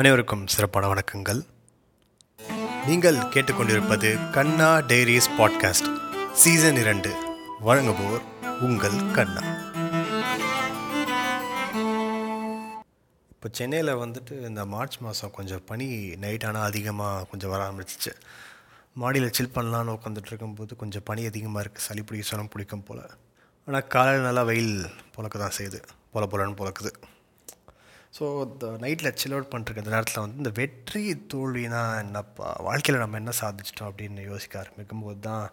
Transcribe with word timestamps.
அனைவருக்கும் 0.00 0.46
சிறப்பான 0.46 0.88
வணக்கங்கள். 0.92 1.40
நீங்கள் 2.86 3.16
கேட்டுக்கொண்டிருப்பது 3.16 4.30
கண்ணா 4.30 4.78
டைரிஸ் 4.90 5.28
பாட்காஸ்ட் 5.38 5.88
சீசன் 6.32 6.76
இரண்டு. 6.76 7.10
வழங்குவோர் 7.64 8.22
உங்கள் 8.60 8.98
கண்ணா. 9.16 9.42
இப்போ 13.32 13.48
சென்னையில் 13.50 13.92
வந்துட்டு 14.04 14.36
இந்த 14.50 14.64
மார்ச் 14.74 14.98
மாதம் 14.98 15.30
கொஞ்சம் 15.30 15.64
பனி 15.64 15.88
நைட் 16.24 16.44
ஆனால் 16.44 16.68
அதிகமாக 16.70 17.24
கொஞ்சம் 17.24 17.50
வர 17.50 17.60
ஆரம்பிச்சிச்சு. 17.68 18.14
மாடியில் 18.92 19.32
சில் 19.32 19.54
பண்ணலான்னு 19.54 19.96
உட்காந்துட்டு 19.98 20.32
இருக்கும்போது 20.32 20.76
கொஞ்சம் 20.76 21.02
பனி 21.04 21.26
அதிகமாக 21.26 21.64
இருக்குது 21.64 21.88
சளி 21.88 22.02
பிடிக்க 22.02 22.30
சொலம் 22.30 22.52
பிடிக்கும் 22.54 22.82
போல். 22.82 23.04
ஆனால் 23.66 23.86
காலையில் 23.86 24.28
நல்லா 24.30 24.42
வெயில் 24.42 24.74
புழக்க 25.16 25.38
தான் 25.38 25.56
செய்யுது. 25.58 25.80
பொல 26.14 26.26
போலன்னு 26.32 26.60
புழக்குது. 26.62 26.92
ஸோ 28.16 28.26
இந்த 28.46 28.66
நைட்டில் 28.84 29.16
சில் 29.20 29.34
அவுட் 29.36 29.50
பண்ணுறக்கு 29.54 29.82
இந்த 29.82 29.92
நேரத்தில் 29.94 30.22
வந்து 30.22 30.40
இந்த 30.42 30.52
வெற்றி 30.60 31.02
தோல்வினா 31.32 31.82
என்னப்பா? 32.04 32.48
வாழ்க்கையில் 32.68 33.02
நம்ம 33.02 33.18
என்ன 33.22 33.32
சாதிச்சிட்டோம் 33.40 33.90
அப்படின்னு 33.90 34.22
யோசிக்க 34.30 34.54
ஆரம்பிக்கும் 34.62 35.04
போது 35.06 35.20
தான் 35.28 35.44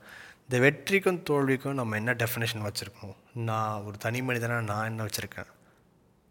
இந்த 0.46 0.58
வெற்றிக்கும் 0.66 1.20
தோல்விக்கும் 1.30 1.80
நம்ம 1.80 1.98
என்ன 2.02 2.13
டெஃபினேஷன் 2.23 2.66
வச்சுருக்கோம்? 2.68 3.16
நான் 3.49 3.84
ஒரு 3.88 3.98
தனி 4.05 4.20
மனிதனாக 4.30 4.68
நான் 4.72 4.90
என்ன 4.91 5.08
வச்சுருக்கேன்? 5.08 5.49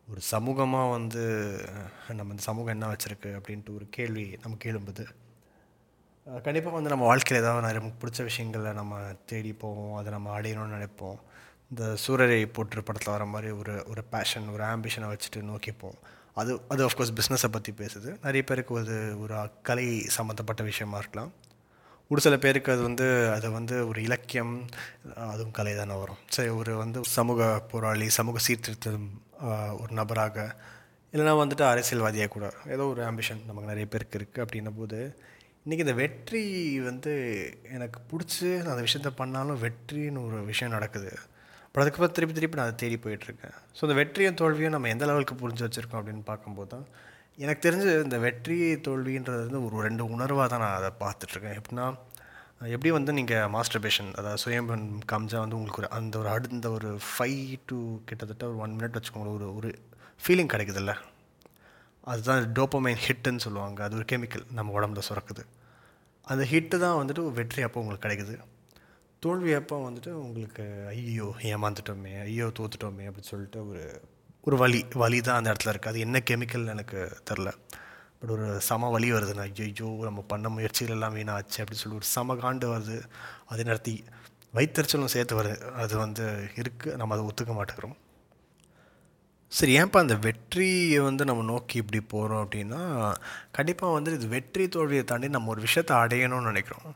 ஒரு 0.09 0.23
சமூகமாக 0.33 0.89
வந்து 0.97 1.23
நம்ம 2.19 2.33
இந்த 2.35 2.45
சமூகம் 2.49 2.75
என்ன 2.77 2.89
வச்சுருக்கு 2.93 3.31
அப்படின்ட்டு 3.39 3.77
ஒரு 3.79 3.87
கேள்வி 3.99 4.27
நமக்கு 4.45 4.71
எழும்புது 4.73 5.05
கண்டிப்பாக 6.47 6.75
வந்து 6.77 6.93
நம்ம 6.93 7.07
வாழ்க்கையில் 7.11 7.43
ஏதாவது 7.43 7.65
நிறைய 7.65 7.79
நமக்கு 7.81 8.01
பிடிச்ச 8.03 8.21
விஷயங்களை 8.29 8.71
நம்ம 8.81 9.01
தேடி 9.31 9.51
போவோம் 9.63 9.97
அதை 10.01 10.11
நம்ம 10.17 10.29
அடையணும்னு 10.37 10.77
நினைப்போம். 10.77 11.19
இந்த 11.71 11.85
சூரரை 12.03 12.39
போட்டு 12.57 12.83
படத்தில் 12.89 13.15
வர 13.15 13.25
மாதிரி 13.35 13.51
ஒரு 13.61 13.75
ஒரு 13.93 14.03
பேஷன் 14.13 14.47
ஒரு 14.55 14.65
ஆம்பிஷனை 14.73 15.07
வச்சுட்டு 15.13 15.41
நோக்கிப்போம். 15.51 15.97
அது 16.41 16.53
அது 16.73 16.83
ஆஃப்கோர்ஸ் 16.87 17.15
பிஸ்னஸை 17.19 17.49
பற்றி 17.57 17.73
பேசுது. 17.81 18.11
நிறைய 18.27 18.43
பேருக்கு 18.49 18.79
அது 18.85 18.97
ஒரு 19.25 19.35
கலை 19.69 19.87
சம்மந்தப்பட்ட 20.17 20.63
விஷயமா 20.71 20.99
இருக்கலாம். 21.03 21.33
ஒரு 22.11 22.21
சில 22.25 22.37
பேருக்கு 22.45 22.71
அது 22.75 22.83
வந்து 22.89 23.07
அது 23.37 23.49
வந்து 23.59 23.75
ஒரு 23.91 23.99
இலக்கியம் 24.07 24.55
அதுவும் 25.33 25.55
கலை 25.59 25.73
தானே 25.81 25.95
வரும். 26.03 26.21
சரி 26.37 26.51
ஒரு 26.61 26.73
வந்து 26.83 26.99
சமூக 27.19 27.49
போராளி 27.73 28.09
சமூக 28.19 28.41
சீர்திருத்தம் 28.47 29.07
ஒரு 29.83 29.93
நபராக 30.01 30.47
இல்லைனா 31.13 31.35
வந்துட்டு 31.41 31.65
அரசியல்வாதியாக 31.73 32.31
கூட 32.35 32.47
ஏதோ 32.75 32.85
ஒரு 32.93 33.03
ஆம்பிஷன் 33.11 33.43
நமக்கு 33.49 33.71
நிறைய 33.73 33.87
பேருக்கு 33.93 34.19
இருக்குது 34.21 34.43
அப்படின்ன 34.45 34.71
போது 34.81 34.99
இன்றைக்கி 35.65 35.85
இந்த 35.87 35.95
வெற்றி 36.01 36.43
வந்து 36.89 37.13
எனக்கு 37.77 37.99
பிடிச்சி 38.11 38.49
நான் 38.63 38.75
அந்த 38.75 38.85
விஷயத்த 38.89 39.11
பண்ணாலும் 39.21 39.63
வெற்றின்னு 39.67 40.25
ஒரு 40.29 40.39
விஷயம் 40.51 40.75
நடக்குது. 40.77 41.13
பட் 41.75 41.83
அதுக்கப்புறம் 41.83 42.15
திருப்பி 42.17 42.35
திருப்பி 42.37 42.59
நான் 42.59 42.69
அதை 42.69 42.77
தேடி 42.83 42.97
போயிட்டுருக்கேன். 43.05 43.55
ஸோ 43.77 43.81
இந்த 43.87 43.95
வெற்றியும் 44.01 44.37
தோல்வியும் 44.41 44.75
நம்ம 44.75 44.91
எந்த 44.95 45.05
லெவலுக்கு 45.11 45.37
புரிஞ்சு 45.43 45.65
வச்சுருக்கோம் 45.67 46.01
அப்படின்னு 46.01 46.25
பார்க்கும்போது 46.31 46.71
தான் 46.75 46.85
எனக்கு 47.45 47.63
தெரிஞ்சு 47.67 47.89
இந்த 48.07 48.19
வெற்றி 48.25 48.57
தோல்வின்றது 48.87 49.41
வந்து 49.47 49.63
ஒரு 49.69 49.77
ரெண்டு 49.87 50.05
உணர்வாக 50.17 50.47
தான் 50.53 50.63
நான் 50.65 50.77
அதை 50.81 50.91
பார்த்துட்ருக்கேன். 51.01 51.57
எப்படின்னா 51.61 51.87
எப்படி 52.75 52.91
வந்து 52.97 53.13
நீங்கள் 53.19 53.51
மாஸ்டர்பேஷன் 53.55 54.11
அதாவது 54.21 54.43
சுயம்பன் 54.45 54.85
காமிச்சா 55.13 55.41
வந்து 55.45 55.57
உங்களுக்கு 55.59 55.83
ஒரு 55.83 55.91
அந்த 55.99 56.15
ஒரு 56.23 56.29
அடுத்த 56.35 56.71
ஒரு 56.77 56.91
ஃபைவ் 57.09 57.43
டு 57.71 57.79
கிட்டத்தட்ட 58.09 58.45
ஒரு 58.51 58.59
ஒன் 58.67 58.77
மினிட் 58.79 58.97
வச்சுக்கோங்களேன் 58.99 59.37
ஒரு 59.39 59.49
ஒரு 59.59 59.71
ஃபீலிங் 60.23 60.53
கிடைக்குதுல்ல? 60.55 60.95
அதுதான் 62.13 62.49
டோப்பமைன் 62.59 63.03
ஹிட்டுன்னு 63.07 63.45
சொல்லுவாங்க. 63.47 63.79
அது 63.87 63.99
ஒரு 64.01 64.07
கெமிக்கல் 64.13 64.45
நம்ம 64.59 64.73
உடம்புல 64.79 65.03
சுரக்குது. 65.11 65.45
அந்த 66.33 66.43
ஹிட்டு 66.53 66.77
தான் 66.85 66.99
வந்துட்டு 67.01 67.23
வெற்றி 67.39 67.63
அப்போ 67.67 67.81
உங்களுக்கு 67.83 68.07
கிடைக்குது. 68.07 68.35
தோல்வி 69.27 69.53
அப்போ 69.61 69.77
வந்துட்டு 69.87 70.13
உங்களுக்கு 70.25 70.65
ஐயோ 70.93 71.29
ஏமாந்துட்டோமே 71.53 72.15
ஐயோ 72.27 72.49
தோத்துட்டோமே 72.59 73.07
அப்படின்னு 73.09 73.33
சொல்லிட்டு 73.33 73.61
ஒரு 73.71 73.85
ஒரு 74.47 74.57
வலி 74.63 74.81
வலி 75.03 75.19
தான் 75.27 75.39
அந்த 75.41 75.51
இடத்துல 75.53 75.73
இருக்குது 75.73 75.93
அது 75.93 76.05
என்ன 76.07 76.21
கெமிக்கல் 76.31 76.73
எனக்கு 76.75 77.01
தெரில 77.29 77.51
பட் 78.19 78.33
ஒரு 78.37 78.47
சம 78.67 78.89
வலி 78.95 79.09
வருதுண்ணா 79.15 79.45
ஐயோ 79.65 79.89
நம்ம 80.09 80.21
பண்ண 80.33 80.49
முயற்சிகள் 80.57 80.95
எல்லாம் 80.97 81.15
வீணாச்சு 81.17 81.59
அப்படின்னு 81.63 81.83
சொல்லி 81.83 81.99
ஒரு 82.01 82.09
சம 82.17 82.37
காண்டு 82.43 82.67
வருது. 82.75 82.97
அதே 83.51 83.65
நேரத்தி 83.69 83.95
வைத்தறிச்சலும் 84.55 85.13
சேர்த்து 85.15 85.39
வருது. 85.41 85.57
அது 85.83 85.95
வந்து 86.05 86.25
இருக்குது 86.61 86.97
நம்ம 87.01 87.15
அதை 87.17 87.25
ஒத்துக்க 87.31 87.55
மாட்டேங்கிறோம். 87.59 87.97
சரி 89.53 89.73
ஏன்ப்பா 89.81 89.99
அந்த 90.05 90.17
வெற்றியை 90.27 91.01
வந்து 91.09 91.25
நம்ம 91.31 91.43
நோக்கி 91.53 91.77
இப்படி 91.83 92.01
போகிறோம் 92.13 92.43
அப்படின்னா 92.45 92.81
கண்டிப்பாக 93.57 93.97
வந்து 93.97 94.15
இது 94.19 94.29
வெற்றி 94.37 94.65
தோல்வியை 94.77 95.05
தாண்டி 95.11 95.29
நம்ம 95.37 95.51
ஒரு 95.55 95.63
விஷயத்தை 95.67 95.97
அடையணும்னு 96.05 96.51
நினைக்கிறோம். 96.53 96.89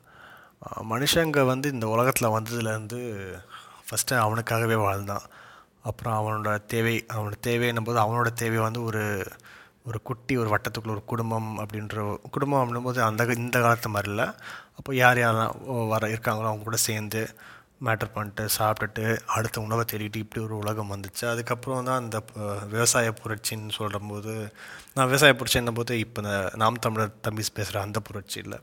மனுஷங்க 0.93 1.45
வந்து 1.53 1.69
இந்த 1.75 1.87
உலகத்தில் 1.95 2.35
வந்ததுலேருந்து 2.37 3.01
ஃபஸ்ட்டு 3.87 4.23
அவனுக்காகவே 4.25 4.77
வாழ்ந்தான். 4.87 5.27
அப்புறம் 5.89 6.17
அவனோட 6.21 6.51
தேவை 6.73 6.95
அவனோட 7.15 7.37
தேவைன்னும் 7.49 7.87
போது 7.89 7.99
அவனோட 8.05 8.31
தேவை 8.43 8.59
வந்து 8.67 8.81
ஒரு 8.89 9.05
ஒரு 9.89 9.99
குட்டி 10.09 10.35
ஒரு 10.37 10.49
வட்டத்துக்குள்ள 10.55 10.97
ஒரு 10.97 11.05
குடும்பம் 11.13 11.51
அப்படின்ற 11.61 11.99
குடும்பம் 12.35 12.63
அப்படின்போது 12.63 13.01
அந்த 13.09 13.25
இந்த 13.45 13.59
காலத்து 13.65 13.89
மாதிரி 13.89 14.11
இல்லை. 14.13 14.27
அப்போ 14.79 14.91
யார் 15.03 15.21
யாரெல்லாம் 15.23 15.87
வர 15.93 16.09
இருக்காங்களோ 16.15 16.49
அவங்க 16.51 16.67
கூட 16.69 16.79
சேர்ந்து 16.89 17.23
மேட்டர் 17.87 18.13
பண்ணிட்டு 18.15 18.45
சாப்பிட்டுட்டு 18.59 19.05
அடுத்த 19.37 19.57
உணவை 19.67 19.85
தேடிட்டு 19.93 20.23
இப்படி 20.25 20.41
ஒரு 20.47 20.55
உலகம் 20.63 20.93
வந்துச்சு. 20.95 21.25
அதுக்கப்புறம் 21.33 21.89
தான் 21.89 22.01
அந்த 22.03 22.19
விவசாய 22.75 23.15
புரட்சின்னு 23.23 23.77
சொல்கிறம்போது 23.79 24.35
நான் 24.95 25.09
விவசாய 25.13 25.35
புரட்சின்னும் 25.41 25.79
போது 25.81 25.99
இப்போ 26.05 26.23
இந்த 26.25 26.35
நாம் 26.63 26.83
தமிழர் 26.87 27.19
தம்பிஸ் 27.29 27.57
பேசுகிற 27.59 27.81
அந்த 27.87 28.01
புரட்சி 28.09 28.39
இல்லை. 28.45 28.61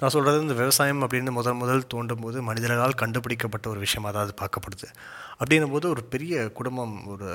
நான் 0.00 0.12
சொல்கிறது 0.14 0.42
இந்த 0.44 0.54
விவசாயம் 0.60 1.00
அப்படின்னு 1.04 1.30
முதல் 1.38 1.56
முதல் 1.60 1.88
தோண்டும் 1.92 2.20
போது 2.24 2.38
மனிதர்களால் 2.48 3.00
கண்டுபிடிக்கப்பட்ட 3.00 3.66
ஒரு 3.72 3.80
விஷயமாக 3.84 4.12
தான் 4.16 4.26
அது 4.26 4.34
பார்க்கப்படுது. 4.42 4.88
அப்படின்னும் 5.40 5.74
போது 5.74 5.86
ஒரு 5.94 6.02
பெரிய 6.12 6.34
குடும்பம் 6.58 6.94
ஒரு 7.12 7.28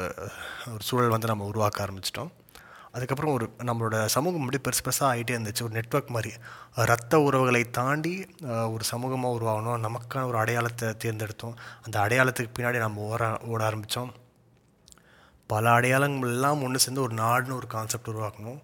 ஒரு 0.74 0.84
சூழல் 0.90 1.14
வந்து 1.16 1.32
நம்ம 1.32 1.48
உருவாக்க 1.52 1.86
ஆரம்பிச்சிட்டோம். 1.86 2.32
அதுக்கப்புறம் 2.96 3.34
ஒரு 3.36 3.46
நம்மளோட 3.70 3.98
சமூகம் 4.16 4.44
அப்படி 4.46 4.60
பெருசு 4.66 4.84
பெருசாக 4.88 5.12
ஆகிட்டே 5.12 5.36
இருந்துச்சு. 5.38 5.64
ஒரு 5.68 5.74
நெட்ஒர்க் 5.80 6.16
மாதிரி. 6.16 6.32
ரத்த 6.92 7.22
உறவுகளை 7.28 7.64
தாண்டி 7.80 8.14
ஒரு 8.74 8.84
சமூகமாக 8.92 9.36
உருவாகணும். 9.38 9.80
நமக்கான 9.88 10.26
ஒரு 10.32 10.38
அடையாளத்தை 10.44 10.90
தேர்ந்தெடுத்தோம். 11.06 11.56
அந்த 11.86 11.96
அடையாளத்துக்கு 12.06 12.56
பின்னாடி 12.58 12.80
நம்ம 12.86 13.08
ஓட 13.14 13.24
ஓட 13.54 13.62
ஆரம்பித்தோம் 13.70 14.12
பல 15.50 15.66
அடையாளங்கள் 15.78 16.34
எல்லாம் 16.36 16.62
ஒன்று 16.66 16.84
சேர்ந்து 16.84 17.06
ஒரு 17.08 17.16
நாடுன்னு 17.24 17.60
ஒரு 17.62 17.68
கான்செப்ட் 17.74 18.12
உருவாக்கணும். 18.14 18.62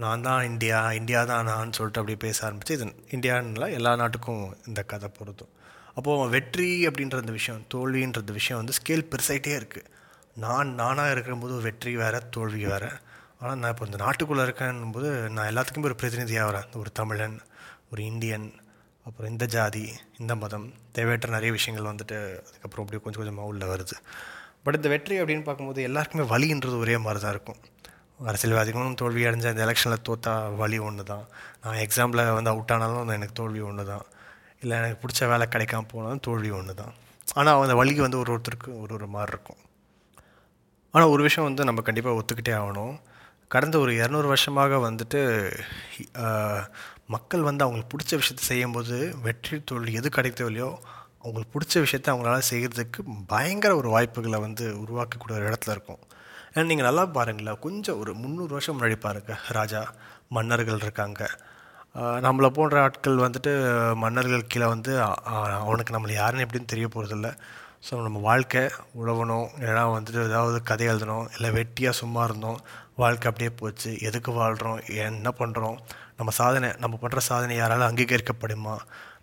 நான் 0.00 0.24
தான் 0.26 0.42
இந்தியா 0.50 0.78
இந்தியா 0.98 1.20
தான் 1.30 1.48
நான் 1.50 1.74
சொல்லிட்டு 1.76 2.00
அப்படி 2.00 2.14
பேச 2.24 2.38
ஆரம்பித்து 2.46 2.76
இது 2.76 2.86
இந்தியான்ல 3.16 3.66
எல்லா 3.78 3.90
நாட்டுக்கும் 4.02 4.44
இந்த 4.68 4.80
கதை 4.92 5.08
பொருத்தும் 5.18 5.52
அப்போது 5.96 6.30
வெற்றி 6.34 6.68
அப்படின்ற 6.88 7.16
அந்த 7.22 7.32
விஷயம் 7.38 7.64
தோல்வின்றது 7.74 8.32
விஷயம் 8.38 8.60
வந்து 8.60 8.76
ஸ்கேல் 8.78 9.08
பெருசாயிட்டே 9.12 9.54
இருக்குது 9.60 9.88
நான் 10.44 10.70
நானாக 10.80 11.14
இருக்கும்போது 11.14 11.54
வெற்றி 11.66 11.92
வேறு 12.02 12.20
தோல்வி 12.36 12.62
வேறு. 12.72 12.90
ஆனால் 13.40 13.58
நான் 13.62 13.72
இப்போ 13.74 13.86
இந்த 13.88 13.98
நாட்டுக்குள்ளே 14.04 14.42
இருக்கேன்னும்போது 14.46 15.08
நான் 15.36 15.48
எல்லாத்துக்குமே 15.50 15.88
ஒரு 15.90 15.96
பிரதிநிதியாக 16.02 16.48
வரேன். 16.50 16.68
ஒரு 16.82 16.90
தமிழன் 17.00 17.36
ஒரு 17.92 18.02
இந்தியன் 18.10 18.46
அப்புறம் 19.06 19.30
இந்த 19.32 19.46
ஜாதி 19.56 19.84
இந்த 20.22 20.32
மதம் 20.42 20.66
தேவையற்ற 20.96 21.30
நிறைய 21.36 21.52
விஷயங்கள் 21.58 21.90
வந்துட்டு 21.92 22.16
அதுக்கப்புறம் 22.46 22.84
அப்படியே 22.84 23.02
கொஞ்சம் 23.04 23.22
கொஞ்சமாக 23.22 23.50
உள்ளே 23.52 23.66
வருது. 23.72 23.96
பட் 24.64 24.78
இந்த 24.78 24.88
வெற்றி 24.94 25.14
அப்படின்னு 25.22 25.44
பார்க்கும்போது 25.48 25.82
எல்லாருக்குமே 25.88 26.26
வழின்றது 26.34 26.78
ஒரே 26.84 26.96
மாதிரி 27.06 27.22
தான் 27.24 27.34
இருக்கும். 27.36 27.60
அரசியல்வாதிகளும் 28.30 28.98
தோல்வி 29.02 29.22
அடைஞ்ச 29.28 29.46
இந்த 29.52 29.62
எலெக்ஷனில் 29.66 30.04
தோத்தா 30.08 30.32
வழி 30.60 30.78
ஒன்று 30.88 31.04
தான் 31.12 31.24
நான் 31.62 31.80
எக்ஸாமில் 31.84 32.22
வந்து 32.38 32.52
அவுட் 32.52 32.72
ஆனாலும் 32.74 33.14
எனக்கு 33.18 33.38
தோல்வி 33.40 33.62
ஒன்று 33.68 33.84
தான் 33.92 34.04
இல்லை 34.62 34.74
எனக்கு 34.80 35.00
பிடிச்ச 35.02 35.28
வேலை 35.32 35.46
கிடைக்காம 35.54 35.88
போனாலும் 35.92 36.24
தோல்வி 36.26 36.50
ஒன்று 36.58 36.74
தான் 36.82 36.94
ஆனால் 37.38 37.62
அந்த 37.64 37.74
வழிக்கு 37.80 38.02
வந்து 38.06 38.20
ஒரு 38.22 38.30
ஒருத்தருக்கு 38.34 38.70
ஒரு 38.82 38.92
ஒரு 38.98 39.06
மாதிரி 39.14 39.32
இருக்கும். 39.34 39.60
ஆனால் 40.94 41.12
ஒரு 41.14 41.22
விஷயம் 41.26 41.48
வந்து 41.48 41.66
நம்ம 41.68 41.82
கண்டிப்பாக 41.86 42.18
ஒத்துக்கிட்டே 42.20 42.54
ஆகணும். 42.60 42.94
கடந்த 43.54 43.76
ஒரு 43.84 43.92
இரநூறு 44.00 44.28
வருஷமாக 44.32 44.78
வந்துட்டு 44.86 45.20
மக்கள் 47.14 47.46
வந்து 47.48 47.64
அவங்களுக்கு 47.64 47.92
பிடிச்ச 47.94 48.12
விஷயத்த 48.20 48.42
செய்யும்போது 48.50 48.96
வெற்றி 49.26 49.56
தோல்வி 49.70 49.92
எது 50.00 50.08
கிடைக்கதோ 50.16 50.48
இல்லையோ 50.50 50.70
அவங்களுக்கு 51.22 51.54
பிடிச்ச 51.54 51.74
விஷயத்த 51.86 52.12
அவங்களால 52.12 52.44
செய்கிறதுக்கு 52.50 53.00
பயங்கர 53.32 53.72
ஒரு 53.80 53.88
வாய்ப்புகளை 53.94 54.38
வந்து 54.46 54.64
உருவாக்கக்கூடிய 54.84 55.38
ஒரு 55.40 55.48
இடத்துல 55.50 55.74
இருக்கும். 55.76 56.02
ஏன்னா 56.54 56.64
நீங்கள் 56.70 56.86
நல்லா 56.88 57.04
பாருங்களேன் 57.16 57.60
கொஞ்சம் 57.60 57.98
ஒரு 58.00 58.12
முந்நூறு 58.14 58.52
வருஷம் 58.54 58.76
முன்னாடி 58.76 58.96
பாருங்க 59.04 59.34
ராஜா 59.56 59.80
மன்னர்கள் 60.36 60.82
இருக்காங்க. 60.84 61.20
நம்மளை 62.26 62.48
போன்ற 62.56 62.76
ஆட்கள் 62.82 63.22
வந்துட்டு 63.24 63.52
மன்னர்கள் 64.02 64.50
கீழே 64.52 64.66
வந்து 64.74 64.92
அவனுக்கு 65.62 65.94
நம்மளை 65.96 66.14
யாருன்னு 66.18 66.44
எப்படின்னு 66.46 66.72
தெரிய 66.72 66.86
போகிறதில்ல 66.88 67.28
ஸோ 67.86 67.92
நம்ம 68.02 68.18
வாழ்க்கை 68.28 68.62
உழவணும் 69.00 69.46
இல்லைனா 69.60 69.84
வந்துட்டு 69.94 70.20
ஏதாவது 70.28 70.58
கதை 70.62 70.86
எழுதணும் 70.86 71.26
இல்லை 71.34 71.50
வெட்டியாக 71.58 72.00
சும்மா 72.00 72.22
இருந்தோம் 72.24 72.58
வாழ்க்கை 73.02 73.28
அப்படியே 73.30 73.50
போச்சு 73.60 73.90
எதுக்கு 74.08 74.32
வாழ்கிறோம் 74.32 74.78
என்ன 75.08 75.32
பண்ணுறோம் 75.40 75.78
நம்ம 76.18 76.32
சாதனை 76.40 76.68
நம்ம 76.78 76.98
பண்ணுற 77.02 77.20
சாதனை 77.30 77.54
யாராலும் 77.56 77.88
அங்கீகரிக்கப்படுமா? 77.90 78.74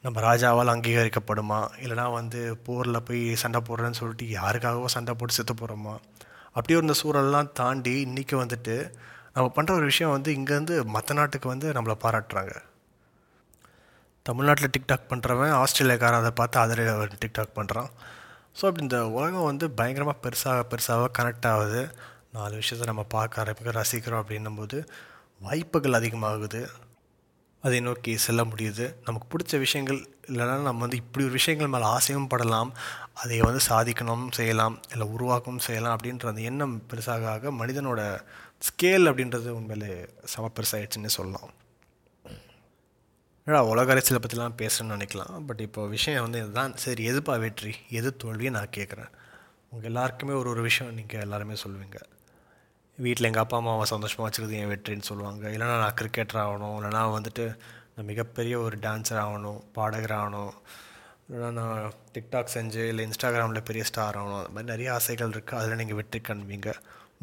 நம்ம 0.06 0.22
ராஜாவால் 0.28 0.74
அங்கீகரிக்கப்படுமா? 0.76 1.60
இல்லைனா 1.84 2.06
வந்து 2.14 2.42
போரில் 2.66 3.06
போய் 3.10 3.22
சண்டை 3.44 3.62
போடுறேன்னு 3.70 4.00
சொல்லிட்டு 4.02 4.28
யாருக்காகவோ 4.40 4.90
சண்டை 4.96 5.14
போட்டு 5.14 5.38
செத்து 5.38 5.54
போகிறோமா 5.54 5.96
அப்படி 6.54 6.76
இருந்த 6.78 6.96
சூழல்லாம் 7.02 7.50
தாண்டி 7.60 7.94
இன்றைக்கி 8.06 8.36
வந்துட்டு 8.44 8.76
நம்ம 9.34 9.48
பண்ணுற 9.56 9.72
ஒரு 9.80 9.88
விஷயம் 9.92 10.14
வந்து 10.16 10.30
இங்கேருந்து 10.38 10.76
மற்ற 10.96 11.16
நாட்டுக்கு 11.20 11.48
வந்து 11.54 11.68
நம்மளை 11.78 11.96
பாராட்டுறாங்க. 12.04 12.54
தமிழ்நாட்டில் 14.26 14.74
டிக்டாக் 14.76 15.10
பண்ணுறவன் 15.12 15.54
ஆஸ்திரேலியாக்காரன் 15.62 16.22
அதை 16.22 16.32
பார்த்து 16.40 16.60
அதில் 16.64 17.20
டிக்டாக் 17.24 17.58
பண்ணுறான் 17.60 17.92
ஸோ 18.58 18.64
அப்படி 18.70 18.84
இந்த 18.88 19.00
உலகம் 19.18 19.48
வந்து 19.50 19.66
பயங்கரமாக 19.80 20.18
பெருசாக 20.24 20.64
பெருசாக 20.72 21.10
கனெக்ட் 21.18 21.48
ஆகுது. 21.52 21.82
நாலு 22.36 22.54
விஷயத்த 22.62 22.90
நம்ம 22.92 23.04
பார்க்க 23.16 23.42
ஆரம்பிக்க 23.44 23.76
ரசிக்கிறோம் 23.80 24.22
அப்படின்னும் 24.24 24.60
போது 24.60 24.78
வாய்ப்புகள் 25.46 25.98
அதிகமாகுது. 26.00 26.62
அதை 27.62 27.80
நோக்கி 27.80 28.18
செல்ல 28.18 28.42
முடியுது. 28.44 28.86
நமக்கு 29.06 29.28
பிடிச்ச 29.32 29.58
விஷயங்கள் 29.60 30.00
இல்லைனா 30.28 30.56
நம்ம 30.62 30.80
வந்து 30.80 30.98
இப்படி 30.98 31.26
ஒரு 31.26 31.34
விஷயங்கள் 31.34 31.68
மேலே 31.68 31.84
ஆசையும் 31.84 32.30
படலாம். 32.30 32.72
அதை 33.14 33.40
வந்து 33.40 33.62
சாதிக்கணும் 33.70 34.32
செய்யலாம் 34.32 34.80
இல்லை 34.92 35.08
உருவாக்கவும் 35.08 35.66
செய்யலாம் 35.68 35.98
அப்படின்ற 35.98 36.28
அந்த 36.28 36.42
எண்ணம் 36.42 36.82
பெருசாக 36.90 37.26
ஆக 37.26 37.52
மனிதனோட 37.52 38.02
ஸ்கேல் 38.68 39.10
அப்படின்றது 39.12 39.50
உண்மையிலே 39.50 40.08
சம 40.24 40.52
பெருசாகிடுச்சுன்னு 40.56 41.12
சொல்லலாம். 41.18 41.50
ஏடா 43.48 43.64
உலக 43.64 43.92
அரசியலை 43.92 44.22
பற்றிலாம் 44.26 44.58
பேசணும்னு 44.62 44.96
நினைக்கலாம். 44.96 45.46
பட் 45.46 45.60
இப்போ 45.60 45.88
விஷயம் 45.88 46.22
வந்து 46.22 46.40
இதுதான். 46.40 46.76
சரி 46.78 47.04
எதுப்பா 47.12 47.40
வெற்றி? 47.40 47.76
எது 47.90 48.16
தோல்வியை 48.16 48.52
நான் 48.54 48.76
கேட்குறேன். 48.78 49.12
உங்கள் 49.70 49.90
எல்லாருக்குமே 49.92 50.34
ஒரு 50.34 50.50
ஒரு 50.50 50.62
விஷயம் 50.62 50.94
நீங்கள் 50.94 51.22
எல்லாருமே 51.22 51.54
சொல்லுவீங்க. 51.54 52.00
வீட்டில் 53.06 53.28
எங்கள் 53.30 53.44
அப்பா 53.44 53.58
அம்மாவை 53.62 53.86
சந்தோஷமாக 53.94 54.26
வச்சுக்கிறது 54.26 54.60
என் 54.62 54.72
வெற்றின்னு 54.72 55.10
சொல்லுவாங்க. 55.10 55.44
இல்லைனா 55.56 55.76
நான் 55.84 55.98
கிரிக்கெட்டர் 56.00 56.42
ஆகணும் 56.46 56.76
இல்லைனா 56.80 57.02
வந்துட்டு 57.18 57.46
நான் 57.96 58.08
மிகப்பெரிய 58.12 58.56
ஒரு 58.66 58.78
டான்ஸர் 58.86 59.22
ஆகணும் 59.26 59.60
பாடகர் 59.78 60.16
ஆகணும். 60.20 60.54
இல்லைனா 61.28 61.50
நான் 61.60 61.94
டிக்டாக் 62.16 62.56
செஞ்சு 62.56 62.82
இல்லை 62.92 63.04
இன்ஸ்டாகிராமில் 63.08 63.68
பெரிய 63.70 63.84
ஸ்டார் 63.90 64.18
ஆகணும். 64.22 64.40
அது 64.42 64.54
மாதிரி 64.56 64.72
நிறைய 64.74 64.90
ஆசைகள் 64.98 65.34
இருக்குது 65.36 65.60
அதில் 65.60 65.80
நீங்கள் 65.82 66.00
வெற்றி 66.02 66.22
காண்பீங்க. 66.28 66.72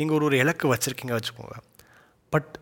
நீங்கள் 0.01 0.17
ஒரு 0.19 0.27
ஒரு 0.29 0.39
இலக்கு 0.43 0.73
வச்சுருக்கீங்க 0.73 1.15
வச்சுக்கோங்க. 1.19 1.57
பட் 2.33 2.53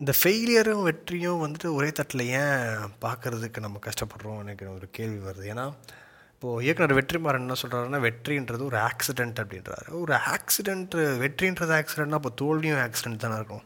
இந்த 0.00 0.12
ஃபெயிலியரும் 0.18 0.84
வெற்றியும் 0.88 1.40
வந்துட்டு 1.44 1.68
ஒரே 1.78 1.90
தட்டில் 1.98 2.24
ஏன் 2.40 2.84
பார்க்குறதுக்கு 3.04 3.64
நம்ம 3.66 3.80
கஷ்டப்படுறோம் 3.86 4.40
எனக்கு 4.44 4.66
ஒரு 4.76 4.88
கேள்வி 4.98 5.20
வருது. 5.28 5.46
ஏன்னா 5.54 5.66
இப்போது 6.42 6.64
இயக்குனர் 6.64 6.98
வெற்றிமாறன் 6.98 7.40
என்ன 7.40 7.54
சொல்கிறாருன்னா 7.62 8.00
வெற்றின்றது 8.00 8.60
ஒரு 8.60 8.76
ஆக்சிடெண்ட் 8.76 9.38
அப்படின்றாரு. 9.42 9.88
ஒரு 9.90 10.12
ஆக்சிடென்ட்டு 10.12 10.98
வெற்றின்றது 11.18 11.72
ஆக்சிடெண்ட்னா 11.78 12.14
இப்போ 12.14 12.32
தோல்வியும் 12.40 12.78
ஆக்சிடென்ட் 12.78 13.16
தானே 13.16 13.34
இருக்கும். 13.34 13.64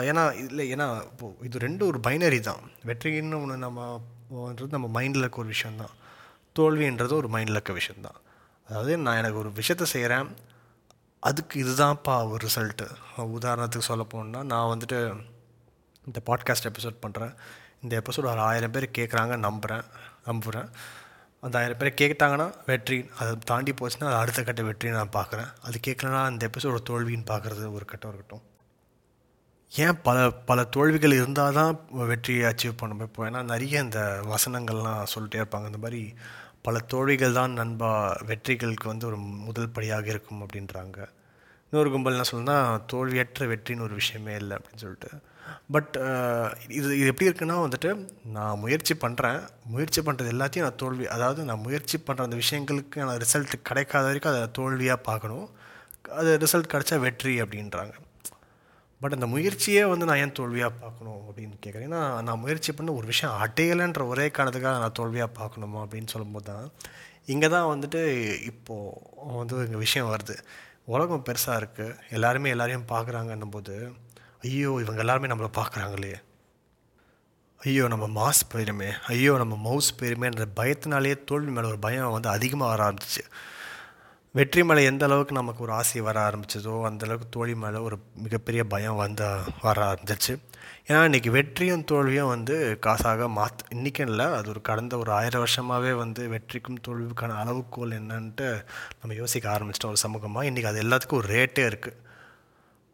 ஏன்னா 0.00 0.46
இல்லை 0.46 0.74
ஏன்னா 0.74 1.02
இப்போது 1.02 1.34
இது 1.42 1.58
ரெண்டும் 1.58 1.86
ஒரு 1.86 1.98
பைனரி 1.98 2.40
தான். 2.40 2.62
வெற்றின்னு 2.86 3.40
ஒன்று 3.42 3.56
நம்மன்றது 3.56 4.70
நம்ம 4.70 5.00
மைண்டில் 5.00 5.20
இருக்க 5.20 5.38
ஒரு 5.38 5.48
விஷயந்தான் 5.48 5.94
தோல்வின்றது 6.58 7.12
ஒரு 7.12 7.28
மைண்டில் 7.28 7.58
இருக்க 7.58 7.72
விஷயந்தான் 7.72 8.18
அதாவது 8.68 8.96
நான் 8.96 9.16
எனக்கு 9.16 9.38
ஒரு 9.38 9.52
விஷயத்த 9.56 9.82
செய்கிறேன் 9.82 10.28
அதுக்கு 11.20 11.64
இதுதான்ப்பா 11.64 12.30
ஒரு 12.30 12.46
ரிசல்ட்டு 12.46 12.86
உதாரணத்துக்கு 13.16 13.90
சொல்ல 13.90 14.04
போனால் 14.04 14.46
நான் 14.46 14.78
வந்துட்டு 14.78 15.14
இந்த 16.06 16.20
பாட்காஸ்ட் 16.26 16.70
எபிசோட் 16.70 17.02
பண்ணுறேன் 17.06 17.34
இந்த 17.82 18.02
எபிசோட் 18.02 18.30
ஒரு 18.30 18.40
ஆயிரம் 18.40 18.70
பேர் 18.70 18.96
கேட்குறாங்க 18.98 19.36
நம்புகிறேன் 19.36 19.82
நம்புகிறேன் 20.24 20.70
அந்த 21.42 21.58
ஆயிரம் 21.58 21.80
பேர் 21.80 22.00
கேட்டாங்கன்னா 22.00 22.46
வெற்றி. 22.66 22.98
அதை 23.18 23.32
தாண்டி 23.44 23.72
போச்சுன்னா 23.80 24.06
அது 24.10 24.20
அடுத்த 24.22 24.42
கட்ட 24.42 24.62
வெற்றி 24.62 24.90
நான் 24.90 25.16
பார்க்குறேன். 25.16 25.50
அது 25.60 25.78
கேட்கலன்னா 25.86 26.22
அந்த 26.30 26.50
எபிசோட 26.50 26.78
தோல்வின்னு 26.90 27.26
பார்க்குறது 27.32 27.72
ஒரு 27.72 27.84
கட்டம் 27.84 28.12
இருக்கட்டும். 28.12 28.44
ஏன் 29.72 30.00
பல 30.02 30.30
பல 30.30 30.64
தோல்விகள் 30.64 31.12
இருந்தால் 31.12 31.52
தான் 31.52 31.72
வெற்றியை 32.10 32.42
அச்சீவ் 32.50 32.76
பண்ண 32.76 33.06
இப்போ 33.08 33.30
ஏன்னா 33.30 33.40
நிறைய 33.42 33.80
இந்த 33.80 34.00
வசனங்கள்லாம் 34.34 35.10
சொல்லிட்டே 35.14 35.40
இருப்பாங்க. 35.42 35.66
இந்த 35.66 35.78
மாதிரி 35.78 36.02
பல 36.62 36.78
தோல்விகள் 36.92 37.32
தான் 37.32 37.50
நண்பா 37.50 37.90
வெற்றிகளுக்கு 38.30 38.86
வந்து 38.86 39.06
ஒரு 39.06 39.16
முதல் 39.16 39.70
படியாக 39.70 40.06
இருக்கும் 40.06 40.42
அப்படின்றாங்க. 40.44 40.98
இன்னொரு 41.72 41.90
கும்பல் 41.90 42.16
என்ன 42.16 42.28
சொல்லுன்னா 42.32 42.58
தோல்வியற்ற 42.92 43.46
வெற்றின்னு 43.52 43.86
ஒரு 43.88 43.94
விஷயமே 43.94 44.34
இல்லை 44.34 44.56
அப்படின்னு 44.56 44.84
சொல்லிட்டு. 44.84 45.10
பட் 45.74 45.94
இது 46.78 46.88
இது 46.98 47.10
எப்படி 47.12 47.28
இருக்குன்னா 47.30 47.56
வந்துட்டு 47.64 47.90
நான் 48.36 48.60
முயற்சி 48.64 48.94
பண்ணுறேன் 49.04 49.40
முயற்சி 49.74 50.00
பண்ணுறது 50.06 50.32
எல்லாத்தையும் 50.34 50.66
நான் 50.68 50.80
தோல்வி 50.82 51.06
அதாவது 51.16 51.40
நான் 51.50 51.64
முயற்சி 51.66 51.98
பண்ணுற 52.06 52.26
அந்த 52.28 52.38
விஷயங்களுக்கு 52.42 52.98
நான் 53.08 53.22
ரிசல்ட் 53.24 53.54
கிடைக்காத 53.70 54.04
வரைக்கும் 54.10 54.32
அதை 54.34 54.44
தோல்வியாக 54.60 55.00
பார்க்கணும். 55.08 55.46
அது 56.20 56.30
ரிசல்ட் 56.44 56.72
கிடைச்சா 56.74 56.98
வெற்றி 57.06 57.34
அப்படின்றாங்க. 57.44 57.94
பட் 59.00 59.14
அந்த 59.16 59.26
முயற்சியே 59.32 59.82
வந்து 59.90 60.06
நான் 60.08 60.20
ஏன் 60.22 60.36
தோல்வியாக 60.38 60.72
பார்க்கணும் 60.84 61.20
அப்படின்னு 61.26 61.56
கேட்குறேன் 61.64 61.88
ஏன்னா 61.88 62.00
நான் 62.28 62.40
முயற்சி 62.44 62.70
பண்ண 62.78 62.94
ஒரு 63.00 63.06
விஷயம் 63.12 63.36
அடையலைன்ற 63.44 64.04
ஒரே 64.12 64.26
காரணத்துக்காக 64.36 64.80
நான் 64.84 64.96
தோல்வியாக 65.00 65.30
பார்க்கணுமா 65.40 65.80
அப்படின்னு 65.84 66.12
சொல்லும்போது 66.14 66.46
தான் 66.50 66.66
இங்கே 67.34 67.48
தான் 67.54 67.68
வந்துட்டு 67.72 68.00
இப்போது 68.50 69.36
வந்து 69.40 69.54
இங்கே 69.66 69.80
விஷயம் 69.86 70.10
வருது. 70.14 70.36
உலகம் 70.94 71.24
பெருசாக 71.28 71.60
இருக்குது 71.60 71.96
எல்லாருமே 72.16 72.52
எல்லாரையும் 72.54 72.90
பார்க்குறாங்கன்னும் 72.92 73.54
போது 73.56 73.74
ஐயோ 74.42 74.80
இவங்க 74.80 75.00
எல்லாருமே 75.00 75.28
நம்மளை 75.28 75.50
பார்க்குறாங்களே. 75.56 76.12
ஐயோ 77.60 77.88
நம்ம 77.88 78.06
மாஸ் 78.18 78.42
போயிருமே. 78.54 78.92
ஐயோ 79.06 79.36
நம்ம 79.36 79.54
மவுஸ் 79.56 79.96
போயிருமேன்ற 80.00 80.44
பயத்தினாலேயே 80.56 81.24
தோல்வி 81.24 81.50
மேலே 81.50 81.68
ஒரு 81.68 81.78
பயம் 81.78 82.10
வந்து 82.10 82.28
அதிகமாக 82.28 82.70
வர 82.70 82.82
ஆரம்பிச்சிச்சு 82.84 83.24
வெற்றி 84.34 84.62
மேலே 84.62 84.84
எந்த 84.84 85.04
அளவுக்கு 85.04 85.34
நமக்கு 85.34 85.62
ஒரு 85.62 85.72
ஆசை 85.72 86.00
வர 86.00 86.30
ஆரம்பிச்சதோ 86.30 86.84
அந்த 86.84 87.04
அளவுக்கு 87.04 87.28
தோல்வி 87.30 87.54
மேலே 87.54 87.78
ஒரு 87.78 87.96
மிகப்பெரிய 88.16 88.64
பயம் 88.64 88.96
வந்து 88.96 89.26
வர 89.62 89.78
ஆரம்பிச்சிச்சு 89.84 90.34
ஏன்னா 90.88 91.00
இன்றைக்கி 91.04 91.30
வெற்றியும் 91.30 91.84
தோல்வியும் 91.84 92.26
வந்து 92.26 92.78
காசாக 92.86 93.28
மாத் 93.28 93.64
இன்றைக்கும் 93.68 94.06
இல்லை 94.06 94.26
அது 94.26 94.50
ஒரு 94.50 94.60
கடந்த 94.60 94.98
ஒரு 94.98 95.12
ஆயிரம் 95.12 95.40
வருஷமாகவே 95.40 95.92
வந்து 95.92 96.28
வெற்றிக்கும் 96.28 96.82
தோல்விக்கான 96.88 97.38
அளவுக்கோல் 97.44 97.96
என்னன்ட்டு 97.98 98.48
நம்ம 99.00 99.14
யோசிக்க 99.14 99.48
ஆரம்பிச்சிட்டோம் 99.50 99.94
ஒரு 99.96 100.02
சமூகமாக 100.02 100.44
இன்றைக்கி 100.44 100.64
அது 100.64 100.82
எல்லாத்துக்கும் 100.82 101.20
ஒரு 101.20 101.30
ரேட்டே 101.34 101.64
இருக்குது 101.64 101.96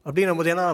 அப்படின்னும் 0.07 0.39
போது 0.39 0.51
ஏன்னா 0.55 0.65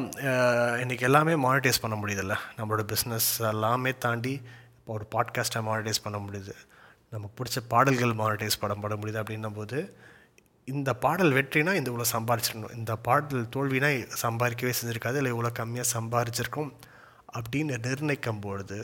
இன்றைக்கி 0.83 1.05
எல்லாமே 1.09 1.35
மானிட்டைஸ் 1.45 1.81
பண்ண 1.83 1.97
முடியுதில்ல. 2.01 2.35
நம்மளோட 2.57 2.83
பிஸ்னஸ் 2.93 3.29
எல்லாமே 3.51 3.91
தாண்டி 4.05 4.33
இப்போ 4.79 4.93
ஒரு 4.97 5.05
பாட்காஸ்ட்டை 5.15 5.61
மானிட்டைஸ் 5.69 6.03
பண்ண 6.05 6.19
முடியுது. 6.19 6.55
நமக்கு 7.13 7.35
பிடிச்ச 7.39 7.61
பாடல்கள் 7.73 8.15
மானிட்டைஸ் 8.23 8.61
படம் 8.63 8.83
பட 8.85 8.95
முடியுது 9.01 9.21
அப்படின்னும் 9.23 9.59
போது 9.59 9.79
இந்த 10.69 10.91
பாடல் 11.05 11.33
வெற்றினா 11.37 11.73
இந்த 11.79 11.89
இவ்வளோ 11.93 12.07
சம்பாரிச்சிடணும். 12.15 12.75
இந்த 12.79 12.93
பாடல் 13.07 13.47
தோல்வினா 13.55 13.91
சம்பாதிக்கவே 14.25 14.73
செஞ்சுருக்காது 14.79 15.21
இல்லை 15.21 15.33
இவ்வளோ 15.35 15.53
கம்மியாக 15.61 15.93
சம்பாரிச்சிருக்கோம் 15.97 16.73
அப்படின்னு 17.39 17.79
நிர்ணயிக்கும் 17.87 18.43
பொழுது 18.47 18.79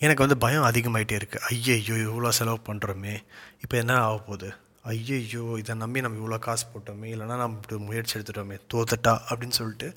எனக்கு 0.00 0.24
வந்து 0.24 0.38
பயம் 0.44 0.66
அதிகமாகிட்டே 0.70 1.16
இருக்குது 1.20 1.44
ஐயையோ 1.52 1.94
இவ்வளோ 2.06 2.30
செலவு 2.38 2.58
பண்ணுறோமே 2.68 3.14
இப்போ 3.62 3.76
என்ன 3.76 3.94
ஆக 4.02 4.18
போகுது? 4.28 4.48
ஐயையோ 4.84 5.58
இதை 5.58 5.74
நம்பி 5.74 6.00
நம்ம 6.00 6.18
இவ்வளோ 6.22 6.38
காசு 6.38 6.64
போட்டோமே 6.74 7.08
இல்லைனா 7.14 7.36
நம்ம 7.36 7.56
இப்படி 7.56 7.82
முயற்சி 7.82 8.18
எடுத்துட்டோமே 8.18 8.58
தோத்துட்டா 8.74 9.18
அப்படின்னு 9.28 9.48
சொல்லிட்டு 9.48 9.88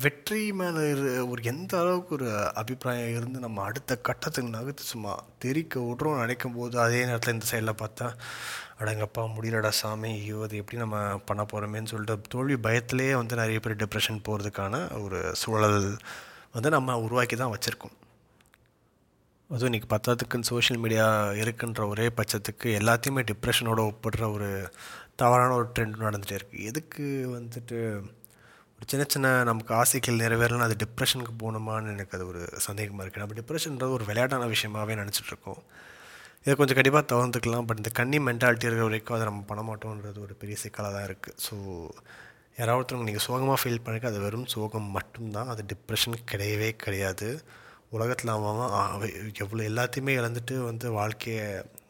வெற்றி 0.00 0.52
மேலே 0.52 0.82
ஒரு 1.20 1.42
எந்த 1.42 1.78
அளவுக்கு 1.78 2.14
ஒரு 2.14 2.50
அபிப்பிராயம் 2.54 3.16
இருந்து 3.16 3.38
நம்ம 3.38 3.62
அடுத்த 3.62 3.96
கட்டத்துக்கு 3.96 4.50
நகர்த்து 4.50 4.84
சும்மா 4.84 5.12
தெரிக்க 5.38 5.80
விட்றோம் 5.80 6.20
நினைக்கும் 6.20 6.54
போது 6.54 6.80
அதே 6.80 7.04
நேரத்தில் 7.04 7.34
இந்த 7.34 7.46
சைடில் 7.50 7.80
பார்த்தா 7.82 8.08
அடங்கப்பா 8.80 9.22
முடியலடா 9.36 9.68
சாமி 9.68 10.08
ஐயோ 10.08 10.42
அது 10.42 10.56
எப்படி 10.56 10.76
நம்ம 10.76 11.18
பண்ண 11.18 11.42
போகிறோமேன்னு 11.42 11.84
சொல்லிட்டு 11.84 12.28
தோல்வி 12.28 12.54
பயத்திலே 12.54 13.12
வந்து 13.12 13.36
நிறைய 13.36 13.60
பேர் 13.60 13.76
டிப்ரெஷன் 13.76 14.24
போகிறதுக்கான 14.28 15.02
ஒரு 15.02 15.20
சூழல் 15.34 15.80
வந்து 16.52 16.70
நம்ம 16.70 16.98
உருவாக்கி 16.98 17.36
தான் 17.36 17.54
வச்சுருக்கோம். 17.54 17.96
அதுவும் 19.50 19.68
இன்றைக்கி 19.68 19.88
பத்தாத்துக்குன்னு 19.92 20.48
சோஷியல் 20.50 20.80
மீடியா 20.82 21.04
இருக்குன்ற 21.42 21.82
ஒரே 21.92 22.06
பட்சத்துக்கு 22.16 22.68
எல்லாத்தையுமே 22.78 23.20
டிப்ரெஷனோட 23.30 23.80
ஒப்பிடுற 23.90 24.24
ஒரு 24.34 24.48
தவறான 25.20 25.54
ஒரு 25.60 25.68
ட்ரெண்ட் 25.76 26.02
நடந்துகிட்டே 26.06 26.36
இருக்குது 26.38 26.64
எதுக்கு 26.70 27.04
வந்துட்டு 27.36 27.78
ஒரு 28.74 28.86
சின்ன 28.90 29.04
சின்ன 29.14 29.28
நமக்கு 29.50 29.72
ஆசைகள் 29.78 30.20
நிறைவேறலாம் 30.24 30.66
அது 30.66 30.76
டிப்ரெஷனுக்கு 30.82 31.32
போகணுமான்னு 31.42 31.92
எனக்கு 31.94 32.16
அது 32.18 32.24
ஒரு 32.32 32.40
சந்தேகமாக 32.66 33.04
இருக்குது 33.04 33.22
நம்ம 33.24 33.36
டிப்ரெஷன்றது 33.40 33.94
ஒரு 33.98 34.06
விளையாட்டான 34.10 34.48
விஷயமாகவே 34.54 34.96
நினச்சிட்ருக்கோம் 35.02 35.62
இதை 36.42 36.56
கொஞ்சம் 36.58 36.78
கண்டிப்பாக 36.78 37.04
தவிர்த்துக்கலாம். 37.12 37.66
பட் 37.70 37.80
இந்த 37.82 37.92
கன்னி 38.00 38.20
மென்டாலிட்டி 38.28 38.68
இருக்கிற 38.68 38.88
வரைக்கும் 38.88 39.16
அதை 39.18 39.26
நம்ம 39.30 39.40
பண்ண 39.50 39.64
மாட்டோன்றது 39.70 40.20
ஒரு 40.26 40.36
பெரிய 40.42 40.58
சிக்கலாக 40.64 40.92
தான் 40.96 41.06
இருக்குது 41.08 41.38
ஸோ 41.46 41.56
யாராவது 42.60 42.80
ஒருத்தவங்க 42.80 43.08
நீங்கள் 43.10 43.26
சோகமாக 43.28 43.58
ஃபீல் 43.62 43.82
பண்ணிக்க 43.86 44.12
அது 44.12 44.20
வெறும் 44.26 44.46
சோகம் 44.56 44.90
மட்டும்தான். 44.98 45.50
அது 45.54 45.64
டிப்ரெஷன் 45.72 46.18
கிடையவே 46.32 46.70
கிடையாது. 46.84 47.30
உலகத்தில் 47.96 48.32
அவன் 48.32 49.14
எவ்வளோ 49.42 49.62
எல்லாத்தையுமே 49.70 50.12
இழந்துட்டு 50.20 50.54
வந்து 50.64 50.86
வாழ்க்கையை 50.98 51.46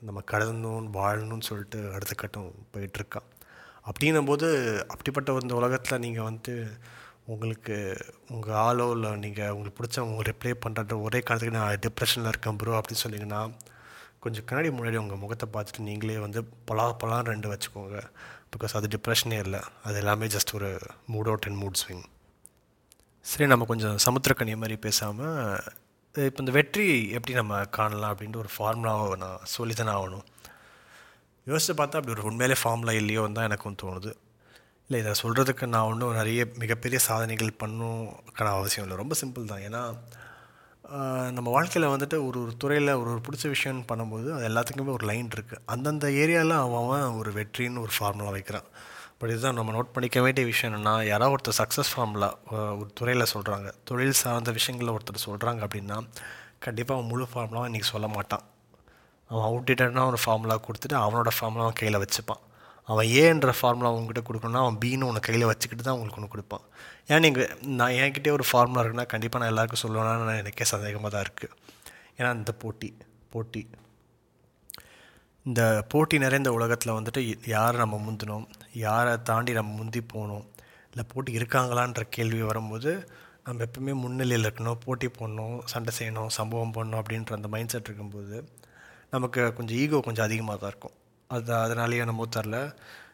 நம்ம 0.07 0.21
கடந்தணும் 0.33 0.89
வாழணும்னு 0.99 1.49
சொல்லிட்டு 1.49 1.79
அடுத்த 1.95 2.15
கட்டம் 2.15 2.53
போயிட்டுருக்கான். 2.75 3.27
அப்படின்னும் 3.89 4.29
போது 4.31 4.49
அப்படிப்பட்ட 4.93 5.39
இந்த 5.45 5.55
உலகத்தில் 5.61 6.03
நீங்கள் 6.05 6.29
வந்து 6.31 6.55
உங்களுக்கு 7.33 7.77
உங்கள் 8.35 8.59
ஆளோ 8.67 8.87
இல்லை 8.97 9.11
நீங்கள் 9.25 9.51
உங்களுக்கு 9.51 9.79
பிடிச்சவங்க 9.79 10.27
ரிப்ளை 10.31 10.53
பண்ணுற 10.65 10.97
ஒரே 11.07 11.21
காலத்துக்கு 11.21 11.59
நான் 11.59 11.83
டிப்ரெஷனில் 11.87 12.31
இருக்கேன் 12.33 12.59
ப்ரோ 12.61 12.77
அப்படின்னு 12.81 13.05
சொன்னீங்கன்னா 13.05 13.41
கொஞ்சம் 14.25 14.47
கண்ணாடி 14.49 14.71
முன்னாடி 14.77 14.97
உங்கள் 14.97 15.23
முகத்தை 15.25 15.49
பார்த்துட்டு 15.55 15.87
நீங்களே 15.89 16.19
வந்து 16.27 16.41
பலா 16.65 16.87
பலான்னு 17.03 17.33
ரெண்டு 17.33 17.51
வச்சுக்கோங்க. 17.53 17.99
பிகாஸ் 18.55 18.77
அது 18.79 18.89
டிப்ரெஷனே 18.95 19.39
இல்லை. 19.47 19.61
அது 19.85 19.97
எல்லாமே 19.97 20.27
ஜஸ்ட் 20.37 20.55
ஒரு 20.55 20.71
mood 21.13 21.31
out 21.33 21.47
and 21.49 21.61
mood 21.65 21.81
swing 21.83 22.07
சரி 23.27 23.47
நம்ம 23.47 23.65
கொஞ்சம் 23.65 23.97
சமுத்திரக்கனி 24.07 24.57
மாதிரி 24.57 24.77
பேசாமல் 24.87 25.61
இப்போ 26.27 26.41
இந்த 26.43 26.53
வெற்றி 26.57 26.85
எப்படி 27.17 27.33
நம்ம 27.39 27.57
காணலாம் 27.77 28.13
அப்படின்ட்டு 28.13 28.41
ஒரு 28.45 28.51
ஃபார்முலாவை 28.55 29.17
நான் 29.23 29.45
சொல்லி 29.55 29.75
தானே 29.81 29.93
ஆகணும். 29.99 30.25
யோசித்து 31.51 31.75
பார்த்தா 31.81 31.99
அப்படி 32.01 32.15
ஒரு 32.15 32.25
உண்மையிலே 32.31 32.57
ஃபார்முலா 32.63 32.93
இல்லையோன்னு 33.01 33.37
தான் 33.39 33.49
எனக்கும் 33.49 33.77
தோணுது. 33.83 34.11
இல்லை 34.87 34.99
இதை 35.03 35.13
சொல்கிறதுக்கு 35.23 35.65
நான் 35.75 35.89
ஒன்றும் 35.91 36.19
நிறைய 36.21 36.43
மிகப்பெரிய 36.63 36.99
சாதனைகள் 37.09 37.59
பண்ணணுக்கான 37.63 38.53
அவசியம் 38.59 38.85
இல்லை. 38.87 38.99
ரொம்ப 39.03 39.17
சிம்பிள் 39.23 39.51
தான். 39.53 39.65
ஏன்னா 39.69 39.83
நம்ம 41.37 41.49
வாழ்க்கையில் 41.57 41.93
வந்துட்டு 41.95 42.19
ஒரு 42.27 42.39
ஒரு 42.45 42.53
துறையில் 42.63 42.93
ஒரு 43.01 43.09
ஒரு 43.15 43.21
பிடிச்ச 43.27 43.47
விஷயம்னு 43.55 43.89
பண்ணும்போது 43.91 44.29
அது 44.37 44.45
எல்லாத்துக்குமே 44.51 44.93
ஒரு 44.99 45.07
லைன் 45.11 45.29
இருக்குது 45.37 45.63
அந்தந்த 45.75 46.07
ஏரியாவில் 46.23 46.57
அவன் 46.63 47.19
ஒரு 47.21 47.33
வெற்றின்னு 47.39 47.85
ஒரு 47.87 47.95
ஃபார்முலா 47.97 48.33
வைக்கிறான். 48.37 48.69
பட் 49.21 49.31
இதுதான் 49.33 49.57
நம்ம 49.59 49.73
நோட் 49.77 49.95
பண்ணிக்க 49.95 50.19
வேண்டிய 50.25 50.45
விஷயம் 50.49 50.71
என்னென்னா 50.71 50.93
யாராவது 51.11 51.35
ஒருத்தர் 51.35 51.59
சக்ஸஸ் 51.61 51.91
ஃபார்முலா 51.93 52.29
ஒரு 52.81 52.89
துறையில் 52.99 53.31
சொல்கிறாங்க 53.33 53.69
தொழில் 53.89 54.21
சார்ந்த 54.23 54.51
விஷயங்களில் 54.59 54.95
ஒருத்தர் 54.97 55.27
சொல்கிறாங்க 55.29 55.61
அப்படின்னா 55.67 55.97
கண்டிப்பாக 56.67 56.97
அவன் 56.99 57.11
முழு 57.13 57.25
ஃபார்முலாவும் 57.33 57.69
இன்றைக்கி 57.71 57.89
சொல்ல 57.95 58.07
மாட்டான். 58.15 58.45
அவன் 59.31 59.47
அவுட்டேட்டடான 59.49 60.05
ஒரு 60.13 60.21
ஃபார்முலா 60.25 60.57
கொடுத்துட்டு 60.67 60.97
அவனோட 61.05 61.31
ஃபார்முலா 61.39 61.65
அவன் 61.67 61.81
கையில் 61.81 62.01
வச்சுப்பான். 62.05 62.43
அவன் 62.93 63.09
ஏன்ற 63.23 63.51
ஃபார்முலா 63.59 63.91
உங்ககிட்ட 63.97 64.23
கொடுக்கணும்னா 64.29 64.63
அவன் 64.67 64.79
பீன்னு 64.85 65.09
உன்னை 65.11 65.23
கையில் 65.29 65.49
வச்சுக்கிட்டு 65.51 65.85
தான் 65.89 65.97
உங்களுக்கு 65.97 66.21
ஒன்று 66.21 66.33
கொடுப்பான். 66.35 66.65
ஏன்னா 67.09 67.19
நீங்கள் 67.27 67.51
நான் 67.81 67.97
என்கிட்டே 68.03 68.33
ஒரு 68.39 68.47
ஃபார்முலா 68.51 68.83
இருக்குன்னா 68.83 69.07
கண்டிப்பாக 69.15 69.43
நான் 69.43 69.53
எல்லாருக்கும் 69.55 69.83
சொல்லணும்னா 69.85 70.37
எனக்கே 70.43 70.69
சந்தேகமாக 70.75 71.11
தான் 71.17 71.25
இருக்குது 71.27 71.55
ஏன்னா 72.19 72.31
இந்த 72.41 72.53
போட்டி 72.63 72.91
போட்டி. 73.35 73.63
இந்த 75.47 75.63
போட்டி 75.89 76.19
நிறைந்த 76.19 76.53
உலகத்தில் 76.53 76.93
வந்துட்டு 76.93 77.21
யாரை 77.47 77.77
நம்ம 77.79 77.97
முந்தினோம்? 78.07 78.47
யாரை 78.73 79.13
தாண்டி 79.23 79.53
நம்ம 79.53 79.71
முந்தி 79.75 80.01
போகணும் 80.01 80.47
இல்லை 80.91 81.05
போட்டி 81.13 81.31
இருக்காங்களான்ற 81.39 82.03
கேள்வி 82.17 82.43
வரும்போது 82.43 82.91
நம்ம 83.45 83.65
எப்பவுமே 83.65 83.93
முன்னிலையில் 83.95 84.47
இருக்கணும். 84.49 84.81
போட்டி 84.85 85.09
போடணும் 85.09 85.59
சண்டை 85.65 85.93
செய்யணும் 85.99 86.27
சம்பவம் 86.27 86.73
பண்ணணும் 86.73 87.01
அப்படின்ற 87.03 87.33
அந்த 87.33 87.49
மைண்ட் 87.49 87.69
செட் 87.69 87.85
இருக்கும்போது 87.85 88.37
நமக்கு 89.11 89.53
கொஞ்சம் 89.53 89.77
ஈகோ 89.77 90.01
கொஞ்சம் 90.01 90.25
அதிகமாக 90.25 90.59
தான் 90.59 90.71
இருக்கும். 90.71 90.97
அது 91.31 91.55
அதனாலேயே 91.55 92.05
நம்ம 92.05 92.27
தரல 92.37 92.59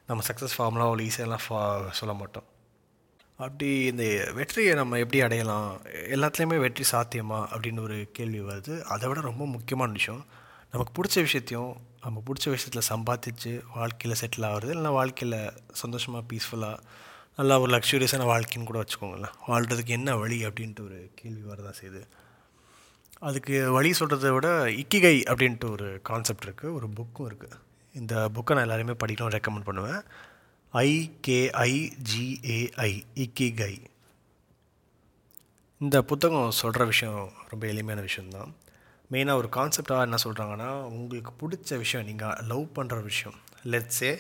நம்ம 0.07 0.23
சக்ஸஸ் 0.29 0.57
ஃபார்ம்லாம் 0.57 0.89
அவ்வளோ 0.89 1.05
ஈஸியெல்லாம் 1.09 1.45
ஃபா 1.49 1.61
சொல்ல 1.91 2.15
மாட்டோம். 2.15 2.49
அப்படி 3.37 3.69
இந்த 3.85 4.05
வெற்றியை 4.35 4.75
நம்ம 4.75 4.99
எப்படி 4.99 5.21
அடையலாம்? 5.21 5.71
எல்லாத்துலேயுமே 6.17 6.59
வெற்றி 6.59 6.85
சாத்தியமா? 6.93 7.39
அப்படின்னு 7.53 7.81
ஒரு 7.81 7.97
கேள்வி 8.13 8.41
வருது. 8.41 8.75
அதை 8.83 9.09
விட 9.09 9.21
ரொம்ப 9.21 9.47
முக்கியமான 9.47 9.93
விஷயம் 9.93 10.25
நமக்கு 10.73 10.93
பிடிச்ச 10.97 11.17
விஷயத்தையும் 11.27 11.73
நம்ம 12.05 12.23
பிடிச்ச 12.27 12.47
விஷயத்தில் 12.55 12.89
சம்பாதிச்சு 12.89 13.51
வாழ்க்கையில் 13.75 14.19
செட்டில் 14.21 14.47
ஆகிறது 14.47 14.73
இல்லைனா 14.75 14.91
வாழ்க்கையில் 14.99 15.37
சந்தோஷமாக 15.83 16.25
பீஸ்ஃபுல்லாக 16.31 16.83
நல்லா 17.37 17.55
ஒரு 17.61 17.71
லக்ஸூரியஸான 17.75 18.27
வாழ்க்கைன்னு 18.31 18.65
கூட 18.65 18.81
வச்சுக்கோங்களேன். 18.81 19.37
வாழ்கிறதுக்கு 19.47 19.93
என்ன 19.99 20.17
வழி 20.17 20.39
அப்படின்ட்டு 20.49 20.85
ஒரு 20.89 20.99
கேள்வி 21.15 21.45
வரதான் 21.53 21.79
செய்யுது. 21.81 22.03
அதுக்கு 23.29 23.55
வழி 23.77 23.91
சொல்கிறத 24.01 24.33
விட 24.33 24.49
இக்கிகை 24.81 25.17
அப்படின்ட்டு 25.33 25.71
ஒரு 25.71 25.89
கான்செப்ட் 26.03 26.47
இருக்குது 26.49 26.75
ஒரு 26.79 26.89
புக்கும் 26.99 27.29
இருக்குது 27.31 27.59
இந்த 27.95 28.15
புக்கை 28.35 28.55
நான் 28.55 28.67
எல்லாருமே 28.67 28.97
படிக்கணும் 29.05 29.35
ரெக்கமெண்ட் 29.37 29.69
பண்ணுவேன். 29.69 30.03
ஐகேஐஜிஏஐ 30.73 32.93
இக்கிகை. 33.25 33.75
இந்த 35.79 36.03
புத்தகம் 36.03 36.59
சொல்கிற 36.63 36.85
விஷயம் 36.85 37.33
ரொம்ப 37.49 37.67
எளிமையான 37.73 38.03
விஷயந்தான் 38.09 38.53
மெயினாக 39.15 39.41
ஒரு 39.43 39.49
கான்செப்டாக 39.57 40.07
என்ன 40.09 40.19
சொல்கிறாங்கன்னா 40.27 40.71
உங்களுக்கு 40.99 41.33
பிடிச்ச 41.43 41.79
விஷயம் 41.85 42.07
நீங்கள் 42.11 42.39
லவ் 42.53 42.67
பண்ணுற 42.79 42.99
விஷயம். 43.11 43.37
லெட்ஸே 43.73 44.13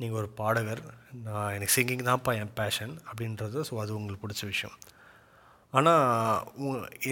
நீங்கள் 0.00 0.18
ஒரு 0.20 0.28
பாடகர் 0.40 0.82
நான் 1.26 1.52
எனக்கு 1.56 1.74
சிங்கிங் 1.76 2.08
தான்ப்பா 2.08 2.32
என் 2.40 2.54
பேஷன் 2.60 2.92
அப்படின்றது 3.08 3.58
ஸோ 3.68 3.74
அது 3.82 3.90
உங்களுக்கு 3.98 4.24
பிடிச்ச 4.24 4.42
விஷயம். 4.52 4.76
ஆனால் 5.78 6.04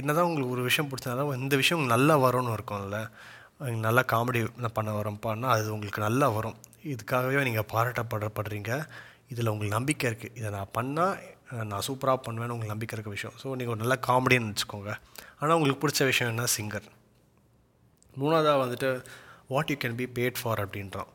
என்ன 0.01 0.11
தான் 0.19 0.29
உங்களுக்கு 0.29 0.55
ஒரு 0.57 0.63
விஷயம் 0.69 0.89
பிடிச்சதுனால 0.91 1.35
இந்த 1.43 1.55
விஷயம் 1.63 1.83
நல்லா 1.95 2.15
வரும்னு 2.27 2.55
இருக்கும்ல. 2.57 3.01
நல்லா 3.87 4.03
காமெடி 4.13 4.41
பண்ண 4.79 4.91
வரப்பான்னா 4.99 5.51
அது 5.57 5.69
உங்களுக்கு 5.77 6.01
நல்லா 6.07 6.27
வரும். 6.37 6.57
இதுக்காகவே 6.95 7.45
நீங்கள் 7.49 7.69
பாராட்டப்படப்படுறீங்க 7.73 8.73
இதில் 9.33 9.53
உங்களுக்கு 9.53 9.79
நம்பிக்கை 9.79 10.07
இருக்குது 10.11 10.35
இதை 10.41 10.51
நான் 10.57 10.75
பண்ணால் 10.79 11.17
நான் 11.71 11.85
சூப்பராக 11.89 12.19
பண்ணுவேன்னு 12.27 12.55
உங்களுக்கு 12.55 12.75
நம்பிக்கை 12.75 12.95
இருக்க 12.97 13.11
விஷயம். 13.17 13.35
ஸோ 13.43 13.57
நீங்கள் 13.59 13.75
ஒரு 13.75 13.83
நல்ல 13.85 13.97
காமெடின்னு 14.09 14.53
வச்சுக்கோங்க. 14.53 14.93
ஆனால் 15.41 15.57
உங்களுக்கு 15.59 15.83
பிடிச்ச 15.85 16.05
விஷயம் 16.13 16.33
என்ன? 16.35 16.47
சிங்கர் 16.57 16.87
மூணாவதாக 18.21 18.59
வந்துட்டு 18.65 18.91
what 19.53 19.71
you 19.73 19.77
can 19.83 19.99
be 20.01 20.07
bad 20.19 20.41
for 20.41 20.63
அப்படின்றான். 20.65 21.11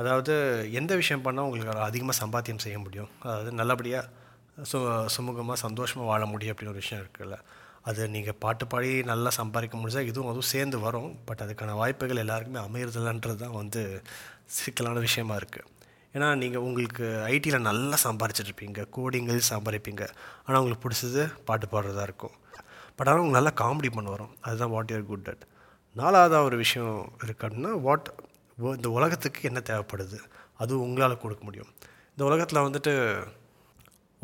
அதாவது 0.00 0.34
எந்த 0.80 0.92
விஷயம் 1.00 1.24
பண்ணால் 1.26 1.46
உங்களுக்கு 1.48 1.86
அதிகமாக 1.88 2.16
சம்பாத்தியம் 2.22 2.62
செய்ய 2.64 2.76
முடியும்? 2.84 3.10
அதாவது 3.24 3.50
நல்லபடியாக 3.60 4.06
சு 4.70 4.78
சுமூகமாக 5.14 5.58
சந்தோஷமாக 5.66 6.08
வாழ 6.12 6.22
முடியும் 6.32 6.52
அப்படின்னு 6.54 6.72
ஒரு 6.74 6.82
விஷயம் 6.84 7.02
இருக்குல்ல. 7.02 7.36
அது 7.88 8.08
நீங்கள் 8.14 8.38
பாட்டு 8.44 8.64
பாடி 8.72 8.90
நல்லா 9.10 9.30
சம்பாதிக்க 9.40 9.74
முடிஞ்சால் 9.80 10.08
இதுவும் 10.10 10.30
அதுவும் 10.30 10.50
சேர்ந்து 10.54 10.78
வரும். 10.86 11.10
பட் 11.28 11.42
அதுக்கான 11.44 11.76
வாய்ப்புகள் 11.82 12.22
எல்லாருக்குமே 12.24 12.60
அமையிறதில்லன்றது 12.68 13.38
தான் 13.44 13.56
வந்து 13.60 13.82
சிக்கலான 14.56 15.00
விஷயமா 15.06 15.36
இருக்குது 15.40 15.68
ஏன்னா 16.14 16.28
நீங்கள் 16.42 16.64
உங்களுக்கு 16.68 17.06
ஐடியில் 17.34 17.66
நல்லா 17.68 17.96
சம்பாரிச்சிட்ருப்பீங்க 18.06 18.80
கோடிங்கள் 18.96 19.40
சம்பாதிப்பீங்க. 19.52 20.04
ஆனால் 20.44 20.60
உங்களுக்கு 20.62 20.84
பிடிச்சது 20.86 21.24
பாட்டு 21.48 21.66
பாடுறதா 21.74 22.04
இருக்கும். 22.08 22.34
பட் 22.96 23.08
ஆனால் 23.08 23.20
உங்களுக்கு 23.22 23.38
நல்லா 23.40 23.52
காமெடி 23.62 23.90
பண்ண 23.96 24.08
வரும். 24.16 24.32
அதுதான் 24.46 24.72
வாட் 24.74 24.92
யூர் 24.94 25.08
குட் 25.12 25.30
அட் 25.32 25.44
நாலாவதாக 25.96 26.48
ஒரு 26.48 26.56
விஷயம் 26.64 26.96
இருக்குது 27.24 27.46
அப்படின்னா 27.46 27.72
வாட் 27.86 28.08
இந்த 28.78 28.88
உலகத்துக்கு 28.98 29.40
என்ன 29.50 29.60
தேவைப்படுது? 29.70 30.18
அது 30.62 30.72
உங்களால் 30.86 31.22
கொடுக்க 31.24 31.42
முடியும். 31.48 31.70
இந்த 32.12 32.22
உலகத்தில் 32.28 32.66
வந்துட்டு 32.66 32.92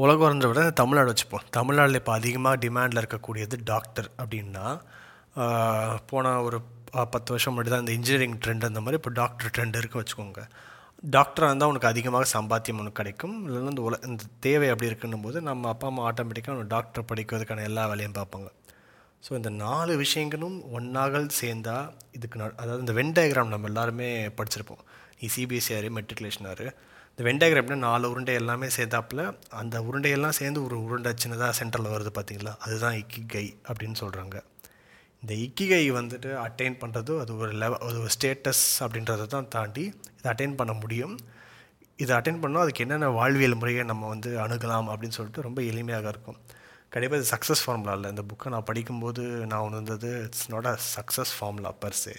உலகம்ன்ற 0.05 0.49
விட 0.51 0.63
தமிழ்நாடு 0.81 1.11
வச்சுப்போம். 1.13 1.45
தமிழ்நாட்டில் 1.57 2.01
இப்போ 2.01 2.13
அதிகமாக 2.21 2.57
டிமாண்டில் 2.65 3.01
இருக்கக்கூடியது 3.03 3.57
டாக்டர் 3.73 4.09
அப்படின்னா 4.23 4.65
போன 6.11 6.35
ஒரு 6.47 6.59
பத்து 7.13 7.31
வருஷம் 7.33 7.53
முன்னாடி 7.55 7.71
தான் 7.73 7.85
இந்த 7.85 7.95
இன்ஜினியரிங் 7.99 8.37
ட்ரெண்ட் 8.45 8.69
அந்த 8.69 8.81
மாதிரி 8.85 8.99
இப்போ 9.01 9.13
டாக்டர் 9.21 9.53
ட்ரெண்ட் 9.57 9.79
இருக்க 9.81 9.97
வச்சுக்கோங்க. 10.01 10.43
டாக்டராக 11.17 11.49
இருந்தால் 11.51 11.71
உனக்கு 11.73 11.91
அதிகமாக 11.93 12.27
சம்பாத்தியம் 12.35 12.81
உனக்கு 12.83 13.01
கிடைக்கும். 13.01 13.35
இல்லைன்னா 13.47 13.73
இந்த 13.75 13.83
உல 13.89 13.97
இந்த 14.11 14.25
தேவை 14.47 14.69
அப்படி 14.73 14.91
இருக்குன்னும் 14.91 15.25
போது 15.27 15.41
நம்ம 15.49 15.69
அப்பா 15.73 15.89
அம்மா 15.91 16.05
ஆட்டோமேட்டிக்காக 16.11 16.65
டாக்டர் 16.75 17.09
படிக்கிறதுக்கான 17.11 17.67
எல்லா 17.71 17.83
வேலையும் 17.91 18.17
பார்ப்பாங்க. 18.21 18.49
ஸோ 19.27 19.33
இந்த 19.33 19.51
நாலு 19.51 19.93
விஷயங்களும் 19.97 20.57
ஒன்றாக 20.77 21.21
சேர்ந்தால் 21.39 21.87
இதுக்கு 22.17 22.37
அதாவது 22.63 22.83
இந்த 22.85 22.93
வென் 22.99 23.15
டயக்ராம் 23.17 23.53
நம்ம 23.53 23.69
எல்லாருமே 23.71 24.09
படிச்சிருப்போம். 24.39 24.83
நீ 25.21 25.29
சிபிஎஸ்சிஆர் 25.37 25.87
மெட்ரிகுலேஷனாரு 25.97 26.67
இந்த 27.11 27.23
வென் 27.27 27.41
டயக்ராம்னா 27.41 27.79
நாலு 27.87 28.11
உருண்டை 28.11 28.35
எல்லாமே 28.41 28.67
சேர்ந்தாப்புல 28.77 29.23
அந்த 29.61 29.81
உருண்டையெல்லாம் 29.89 30.37
சேர்ந்து 30.39 30.61
ஒரு 30.67 30.77
உருண்டை 30.85 31.13
சின்னதாக 31.25 31.53
சென்டரில் 31.61 31.93
வருது 31.95 32.11
பார்த்தீங்களா 32.19 32.53
அதுதான் 32.67 32.97
இக்கிகை 33.03 33.47
அப்படின்னு 33.69 33.97
சொல்கிறாங்க 34.03 34.37
இந்த 35.23 35.33
இக்கிகை 35.45 35.85
வந்துட்டு 35.99 36.31
அட்டைன் 36.47 36.77
பண்ணுறது 36.83 37.13
அது 37.23 37.33
ஒரு 37.39 37.53
லெவ 37.63 37.79
அது 37.87 37.99
ஒரு 38.03 38.13
ஸ்டேட்டஸ் 38.17 38.65
அப்படின்றத 38.85 39.27
தான் 39.35 39.49
தாண்டி 39.55 39.85
இதை 40.19 40.29
அட்டைன் 40.33 40.59
பண்ண 40.61 40.73
முடியும். 40.83 41.17
இதை 41.97 42.13
அட்டைன் 42.17 42.41
பண்ணால் 42.43 42.65
அதுக்கு 42.65 42.85
என்னென்ன 42.85 43.09
வாழ்வியல் 43.19 43.59
முறையை 43.61 43.85
நம்ம 43.85 44.09
வந்து 44.09 44.31
அணுகலாம் 44.45 44.89
அப்படின்னு 44.93 45.19
சொல்லிட்டு 45.19 45.47
ரொம்ப 45.49 45.61
எளிமையாக 45.63 46.09
இருக்கும். 46.15 46.39
கண்டிப்பாக 46.93 47.21
இது 47.21 47.29
சக்ஸஸ் 47.35 47.63
ஃபார்முலா 47.65 47.95
இல்லை. 47.99 48.09
இந்த 48.15 48.23
புக்கை 48.31 48.51
நான் 48.55 48.69
படிக்கும்போது 48.71 49.23
நான் 49.51 49.67
உணர்ந்தது 49.69 50.11
it's 50.27 50.49
not 50.55 50.69
a 50.73 50.75
success 50.95 51.33
formula 51.37 51.73
per se 51.83 52.17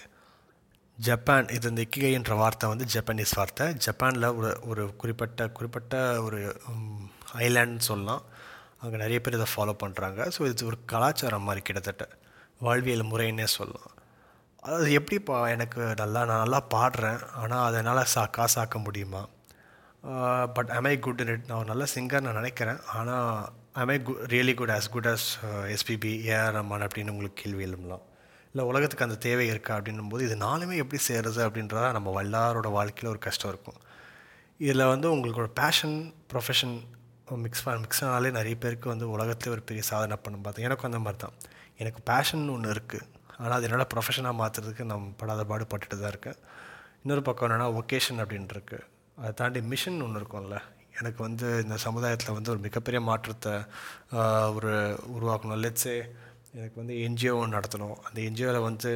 Japan 0.98 1.48
இது 1.56 1.70
இந்த 1.70 1.80
இக்கிகைன்ற 1.86 2.34
வார்த்தை 2.42 2.66
வந்து 2.72 2.86
ஜப்பானீஸ் 2.94 3.34
வார்த்தை. 3.38 3.66
ஜப்பானில் 3.84 4.26
ஒரு 4.38 4.50
ஒரு 4.70 4.84
குறிப்பிட்ட 5.02 5.48
குறிப்பிட்ட 5.58 5.94
ஒரு 6.26 6.38
ஐலாண்ட்னு 7.46 7.88
சொல்லலாம். 7.90 8.22
அங்கே 8.82 8.96
நிறைய 9.02 9.18
பேர் 9.20 9.36
இதை 9.38 9.48
ஃபாலோ 9.52 9.74
பண்ணுறாங்க 9.82 10.20
ஸோ 10.34 10.40
இது 10.50 10.66
ஒரு 10.70 10.78
கலாச்சாரம் 10.92 11.46
மாதிரி 11.48 11.62
கிட்டத்தட்ட. 11.68 12.04
வாழ்வியல் 12.66 13.10
முறைன்னே 13.12 13.46
சொல்லலாம். 13.58 13.92
அது 14.68 14.86
எப்படிப்பா 14.98 15.36
எனக்கு 15.54 15.82
நல்லா 16.02 16.20
நான் 16.30 16.42
நல்லா 16.44 16.60
பாடுறேன் 16.74 17.20
ஆனால் 17.40 17.66
அதனால் 17.68 18.08
சா 18.14 18.22
காசாக்க 18.38 18.78
முடியுமா? 18.86 19.22
But 20.56 20.70
I 20.92 20.96
good 21.06 21.22
in 21.24 21.32
it 21.34 21.46
நான் 21.48 21.60
ஒரு 21.62 21.70
நல்ல 21.72 21.86
சிங்கர் 21.94 22.24
நான் 22.26 22.40
நினைக்கிறேன். 22.40 22.80
ஆனால் 22.98 23.30
ஐ 23.80 23.96
கு 24.06 24.12
really 24.30 24.52
good 24.58 24.72
as 24.76 24.86
good 24.94 25.08
as 25.10 25.24
SPB 25.72 26.12
AR 26.30 26.54
Rahman 26.56 26.84
அப்படின்னு 26.84 27.12
உங்களுக்கு 27.12 27.36
கேள்வி 27.42 27.62
எழும்பலாம். 27.66 28.04
இல்லை 28.52 28.62
உலகத்துக்கு 28.70 29.04
அந்த 29.06 29.16
தேவை 29.26 29.44
இருக்கா 29.50 29.72
அப்படின்னும் 29.76 30.08
போது 30.12 30.22
இது 30.28 30.36
நாலுமே 30.44 30.76
எப்படி 30.82 30.98
சேருது 31.08 31.40
அப்படின்றதா 31.46 31.90
நம்ம 31.96 32.14
எல்லாரோட 32.22 32.68
வாழ்க்கையில் 32.76 33.10
ஒரு 33.12 33.20
கஷ்டம் 33.26 33.50
இருக்கும். 33.52 33.78
இதில் 34.64 34.84
வந்து 34.92 35.06
உங்களோட 35.14 35.48
பேஷன் 35.60 35.94
ப்ரொஃபஷன் 36.32 36.74
மிக்ஸ் 37.44 37.62
மிக்ஸ் 37.84 38.02
ஆனாலே 38.06 38.32
நிறைய 38.38 38.56
பேருக்கு 38.64 38.88
வந்து 38.92 39.06
உலகத்தில் 39.16 39.52
ஒரு 39.56 39.62
பெரிய 39.68 39.84
சாதனை 39.90 40.16
பண்ண 40.24 40.40
பார்த்தேன் 40.46 40.66
எனக்கும் 40.68 40.88
அந்த 40.90 41.00
மாதிரி 41.04 41.20
தான் 41.24 41.36
எனக்கு 41.82 42.02
பேஷன் 42.10 42.44
ஒன்று 42.54 42.72
இருக்குது 42.76 43.06
ஆனால் 43.40 43.56
அது 43.58 43.68
என்னால் 43.68 43.90
ப்ரொஃபஷனாக 43.94 44.36
மாற்றுறதுக்கு 44.40 44.88
நான் 44.92 45.06
படாத 45.20 45.44
பாடு 45.52 45.66
பட்டுட்டு 45.74 45.98
தான் 46.02 46.12
இருக்கேன். 46.14 46.40
இன்னொரு 47.02 47.24
பக்கம் 47.28 47.46
என்னென்னா 47.48 47.68
ஒகேஷன் 47.82 48.22
அப்படின்ட்டுருக்கு 48.24 48.80
அதை 49.20 49.32
தாண்டி 49.42 49.62
மிஷன் 49.74 50.02
ஒன்று 50.06 50.20
இருக்கும்ல. 50.22 50.58
எனக்கு 51.00 51.20
வந்து 51.26 51.48
இந்த 51.64 51.76
சமுதாயத்தில் 51.86 52.36
வந்து 52.36 52.52
ஒரு 52.54 52.60
மிகப்பெரிய 52.66 53.00
மாற்றத்தை 53.08 53.54
ஒரு 54.56 54.72
உருவாக்கணும். 55.16 55.62
லெட்ஸே 55.64 55.96
எனக்கு 56.58 56.80
வந்து 56.80 56.94
என்ஜிஓ 57.06 57.34
நடத்தணும். 57.56 57.96
அந்த 58.06 58.18
என்ஜிஓவில் 58.28 58.66
வந்து 58.68 58.90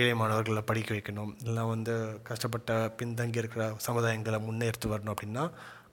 ஏழை 0.00 0.14
மாணவர்களை 0.20 0.62
படிக்க 0.70 0.90
வைக்கணும். 0.94 1.32
இல்லை 1.48 1.62
வந்து 1.72 1.94
கஷ்டப்பட்ட 2.28 2.72
பின்தங்கி 3.00 3.42
இருக்கிற 3.42 3.64
சமுதாயங்களை 3.88 4.40
முன்னேற்று 4.48 4.92
வரணும் 4.92 5.14
அப்படின்னா 5.14 5.44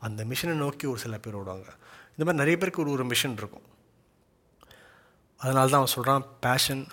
அந்த 0.08 0.24
மிஷனை 0.32 0.56
நோக்கி 0.64 0.86
ஒரு 0.94 1.00
சில 1.06 1.18
பேர் 1.26 1.38
விடுவாங்க 1.40 1.70
இந்த 2.14 2.24
மாதிரி 2.26 2.42
நிறைய 2.42 2.58
பேருக்கு 2.62 2.84
ஒரு 2.84 2.92
ஒரு 2.98 3.06
மிஷன் 3.12 3.38
இருக்கும். 3.42 3.66
அதனால 5.42 5.66
தான் 5.72 5.82
அவன் 5.82 5.96
சொல்கிறான் 5.96 6.24
பேஷன் 6.46 6.84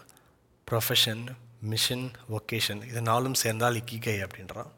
ப்ரொஃபஷன் 0.70 1.22
மிஷன் 1.72 2.06
ஒகேஷன் 2.36 2.80
இது 2.90 3.00
நாலும் 3.10 3.36
சேர்ந்தால் 3.42 3.78
இக்கிகை 3.80 4.16
அப்படின்றான். 4.24 4.72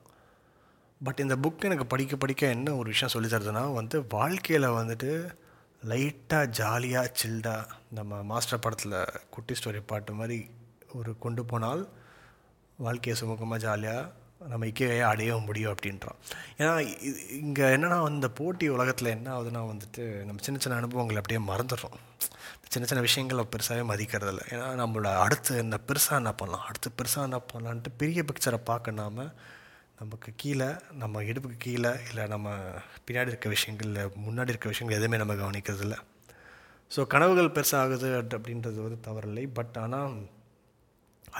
பட் 1.00 1.20
இந்த 1.20 1.34
புக் 1.36 1.66
எனக்கு 1.68 1.86
படிக்க 1.86 2.16
படிக்க 2.16 2.46
என்ன 2.46 2.74
ஒரு 2.74 2.88
விஷயம் 2.88 3.12
சொல்லி 3.14 3.28
தருதுன்னா 3.28 3.64
வந்து 3.74 3.96
வாழ்க்கையில் 4.08 4.76
வந்துட்டு 4.80 5.10
லைட்டாக 5.82 6.46
ஜாலியாக 6.58 7.12
சில்டாக 7.22 7.72
நம்ம 7.94 8.22
மாஸ்டர் 8.22 8.58
படத்தில் 8.58 8.96
குட்டி 9.30 9.54
ஸ்டோரி 9.54 9.80
பாட்டு 9.86 10.12
மாதிரி 10.12 10.38
ஒரு 10.92 11.18
கொண்டு 11.18 11.44
போனால் 11.44 11.82
வாழ்க்கையை 12.78 13.16
சுமூகமாக 13.20 13.56
ஜாலியாக 13.56 14.12
நம்ம 14.48 14.66
இக்கையை 14.66 15.00
அடைய 15.00 15.36
முடியும் 15.36 15.72
அப்படின்றான். 15.74 16.18
ஏன்னா 16.58 16.72
இங்கே 17.30 17.66
என்னென்னா 17.76 17.98
இந்த 18.08 18.28
போட்டி 18.30 18.66
உலகத்தில் 18.68 19.14
என்ன 19.14 19.28
ஆகுதுன்னா 19.36 19.62
வந்துட்டு 19.72 20.02
நம்ம 20.24 20.42
சின்ன 20.42 20.60
சின்ன 20.60 20.78
அனுபவங்களை 20.78 21.20
அப்படியே 21.22 21.40
மறந்துடுறோம். 21.52 21.96
சின்ன 22.68 22.88
சின்ன 22.88 23.02
விஷயங்களை 23.02 23.44
பெருசாகவே 23.52 23.84
மதிக்கிறது 23.84 24.32
இல்லை. 24.32 24.44
ஏன்னா 24.50 24.66
நம்மளோட 24.82 25.10
அடுத்து 25.16 25.56
என்ன 25.56 25.78
பெருசாக 25.88 26.20
என்ன 26.22 26.32
பண்ணலாம்? 26.32 26.64
அடுத்து 26.66 26.90
பெருசாக 26.98 27.28
என்ன 27.28 27.40
பண்ணலான்ட்டு 27.52 27.92
பெரிய 27.96 28.22
பிக்சரை 28.22 28.60
பார்க்கணாமல் 28.70 29.32
நமக்கு 30.00 30.30
கீழே 30.36 30.66
நம்ம 31.02 31.22
இடுப்புக்கு 31.28 31.58
கீழே 31.66 31.90
இல்லை 32.08 32.24
நம்ம 32.32 32.48
பின்னாடி 33.06 33.30
இருக்க 33.32 33.48
விஷயங்கள் 33.54 33.88
இல்லை 33.90 34.02
முன்னாடி 34.24 34.52
இருக்க 34.52 34.68
விஷயங்கள் 34.72 34.98
எதுவுமே 34.98 35.18
நம்ம 35.22 35.34
கவனிக்கிறதில்ல. 35.42 35.96
ஸோ 36.90 37.00
கனவுகள் 37.12 37.54
பெருசாகுது 37.56 38.08
அப்படின்றது 38.36 38.78
வந்து 38.86 38.98
தவறில்லை. 39.06 39.44
பட் 39.58 39.76
ஆனால் 39.84 40.16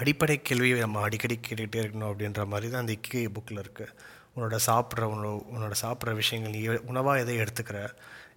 அடிப்படை 0.01 0.35
கேள்வியை 0.47 0.79
நம்ம 0.85 1.01
அடிக்கடி 1.07 1.35
கேட்டுக்கிட்டே 1.37 1.81
இருக்கணும் 1.83 2.09
அப்படின்ற 2.11 2.41
மாதிரி 2.53 2.67
தான் 2.71 2.83
அந்த 2.83 2.93
இக்கி 2.97 3.21
புக்கில் 3.35 3.61
இருக்குது 3.63 3.93
உன்னோட 4.35 4.57
சாப்பிட்ற 4.69 5.03
உணவு 5.15 5.37
உன்னோட 5.53 5.75
சாப்பிட்ற 5.83 6.11
விஷயங்கள் 6.21 6.55
நீ 6.55 6.61
உணவாக 6.91 7.21
எதை 7.23 7.35
எடுத்துக்கிற? 7.43 7.79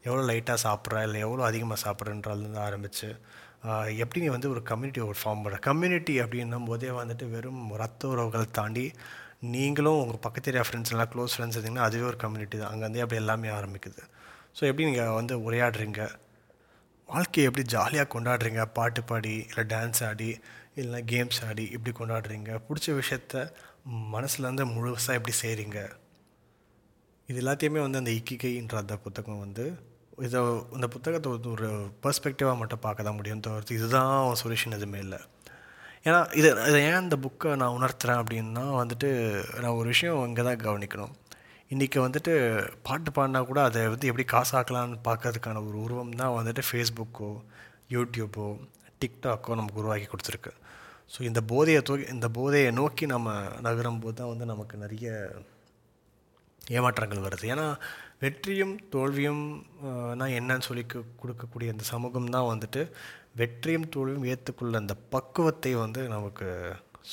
எவ்வளோ 0.06 0.22
லைட்டாக 0.30 0.58
சாப்பிட்ற? 0.66 1.02
இல்லை 1.06 1.18
எவ்வளோ 1.26 1.42
அதிகமாக 1.50 1.80
சாப்பிட்றன்றதுலேருந்து 1.84 2.62
ஆரம்பித்து 2.68 3.08
எப்படி 4.02 4.20
நீ 4.24 4.28
வந்து 4.36 4.50
ஒரு 4.52 4.60
கம்யூனிட்டி 4.70 5.00
ஒரு 5.08 5.18
ஃபார்ம் 5.22 5.42
பண்ணுற 5.44 5.58
கம்யூனிட்டி 5.68 6.14
அப்படின்னும் 6.22 6.68
போதே 6.70 6.92
வந்துட்டு 7.00 7.26
வெறும் 7.34 7.64
ரத்த 7.82 8.08
உறவுகளை 8.08 8.46
தாண்டி 8.58 8.84
நீங்களும் 9.42 9.98
உங்கள் 10.00 10.22
பக்கத்து 10.24 10.50
ஏரியா 10.50 10.64
ஃப்ரெண்ட்ஸ் 10.66 10.92
எல்லாம் 10.94 11.10
க்ளோஸ் 11.12 11.34
ஃப்ரெண்ட்ஸ் 11.34 11.56
இருந்தீங்கன்னா 11.56 11.86
அதுவே 11.88 12.04
ஒரு 12.08 12.18
கம்யூனிட்டி 12.22 12.56
தான். 12.56 12.72
அங்கேருந்தே 12.72 13.02
அப்படி 13.04 13.20
எல்லாமே 13.20 13.48
ஆரம்பிக்குது. 13.58 14.02
ஸோ 14.56 14.62
எப்படி 14.68 14.86
நீங்கள் 14.88 15.16
வந்து 15.18 15.34
உரையாடுறீங்க? 15.46 16.00
வாழ்க்கையை 17.08 17.44
எப்படி 17.48 17.64
ஜாலியாக 17.74 18.08
கொண்டாடுறீங்க? 18.14 18.62
பாட்டு 18.78 19.02
பாடி 19.10 19.32
இல்லை 19.50 19.64
டான்ஸ் 19.72 20.02
ஆடி 20.08 20.28
இல்லைனா 20.80 21.00
கேம்ஸ் 21.12 21.40
ஆடி 21.48 21.64
இப்படி 21.76 21.92
கொண்டாடுறீங்க? 22.00 22.50
பிடிச்ச 22.66 22.88
விஷயத்த 23.00 23.44
மனசுலேருந்து 24.14 24.66
முழுசாக 24.74 25.18
எப்படி 25.18 25.34
செய்கிறீங்க 25.42 25.80
இது 27.28 27.40
எல்லாத்தையுமே 27.42 27.80
வந்து 27.86 28.00
அந்த 28.02 28.12
இக்கிகைன்ற 28.18 28.76
அந்த 28.84 28.94
புத்தகம் 29.06 29.42
வந்து 29.46 29.64
இதை 30.28 30.40
இந்த 30.76 30.86
புத்தகத்தை 30.94 31.28
வந்து 31.34 31.50
ஒரு 31.56 31.68
பர்ஸ்பெக்டிவாக 32.04 32.56
மட்டும் 32.62 32.84
பார்க்க 32.86 33.06
தான் 33.08 33.18
முடியும் 33.18 33.44
தவிர்த்து 33.46 33.76
இதுதான் 33.78 34.14
சொல்யூஷன் 34.40 34.76
எதுவுமே 34.78 35.00
இல்லை. 35.06 35.20
ஏன்னா 36.06 36.20
இது 36.38 36.48
இதை 36.68 36.78
ஏன் 36.90 37.02
இந்த 37.04 37.16
புக்கை 37.24 37.50
நான் 37.60 37.74
உணர்த்துறேன் 37.78 38.20
அப்படின்னா 38.20 38.62
வந்துட்டு 38.80 39.08
நான் 39.62 39.78
ஒரு 39.80 39.88
விஷயம் 39.94 40.20
இங்கே 40.28 40.42
தான் 40.48 40.62
கவனிக்கணும். 40.66 41.12
இன்றைக்கி 41.72 41.98
வந்துட்டு 42.04 42.32
பாட்டு 42.86 43.10
பாடினா 43.16 43.40
கூட 43.50 43.60
அதை 43.68 43.80
வந்து 43.94 44.08
எப்படி 44.10 44.24
காசாக்கலான்னு 44.32 44.96
பார்க்கறதுக்கான 45.08 45.62
ஒரு 45.68 45.76
உருவம் 45.84 46.16
தான் 46.20 46.36
வந்துட்டு 46.38 46.62
ஃபேஸ்புக்கோ 46.68 47.30
யூடியூப்போ 47.94 48.46
டிக்டாக்கோ 49.02 49.58
நமக்கு 49.60 49.82
உருவாக்கி 49.82 50.08
கொடுத்துருக்கு. 50.12 50.52
ஸோ 51.12 51.20
இந்த 51.28 51.40
போதையை 51.52 51.80
தூக்கி 51.88 52.06
இந்த 52.16 52.28
போதையை 52.38 52.70
நோக்கி 52.80 53.04
நம்ம 53.14 53.30
நகரும்போது 53.66 54.18
தான் 54.20 54.32
வந்து 54.32 54.46
நமக்கு 54.52 54.76
நிறைய 54.84 55.08
ஏமாற்றங்கள் 56.76 57.26
வருது. 57.26 57.46
ஏன்னா 57.54 57.66
வெற்றியும் 58.24 58.74
தோல்வியும் 58.94 59.44
நான் 60.20 60.36
என்னன்னு 60.40 60.68
சொல்லி 60.68 60.84
கொடுக்கக்கூடிய 61.22 61.68
அந்த 61.74 61.84
சமூகம் 61.92 62.34
தான் 62.36 62.50
வந்துட்டு 62.52 62.82
வெற்றியும் 63.34 63.90
தோல்வியும் 63.94 64.28
ஏற்றுக்கொள்ள 64.32 64.78
அந்த 64.82 64.94
பக்குவத்தை 65.14 65.72
வந்து 65.84 66.00
நமக்கு 66.14 66.48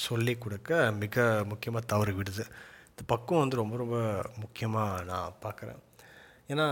சொல்லி 0.06 0.34
கொடுக்க 0.44 0.80
மிக 1.04 1.26
முக்கியமாக 1.52 1.90
தவறு 1.92 2.14
விடுது. 2.20 2.46
இந்த 2.90 3.04
பக்குவம் 3.12 3.44
வந்து 3.44 3.62
ரொம்ப 3.62 3.76
ரொம்ப 3.84 3.98
முக்கியமாக 4.44 5.04
நான் 5.12 5.38
பார்க்குறேன். 5.46 5.82
ஏன்னா 6.52 6.68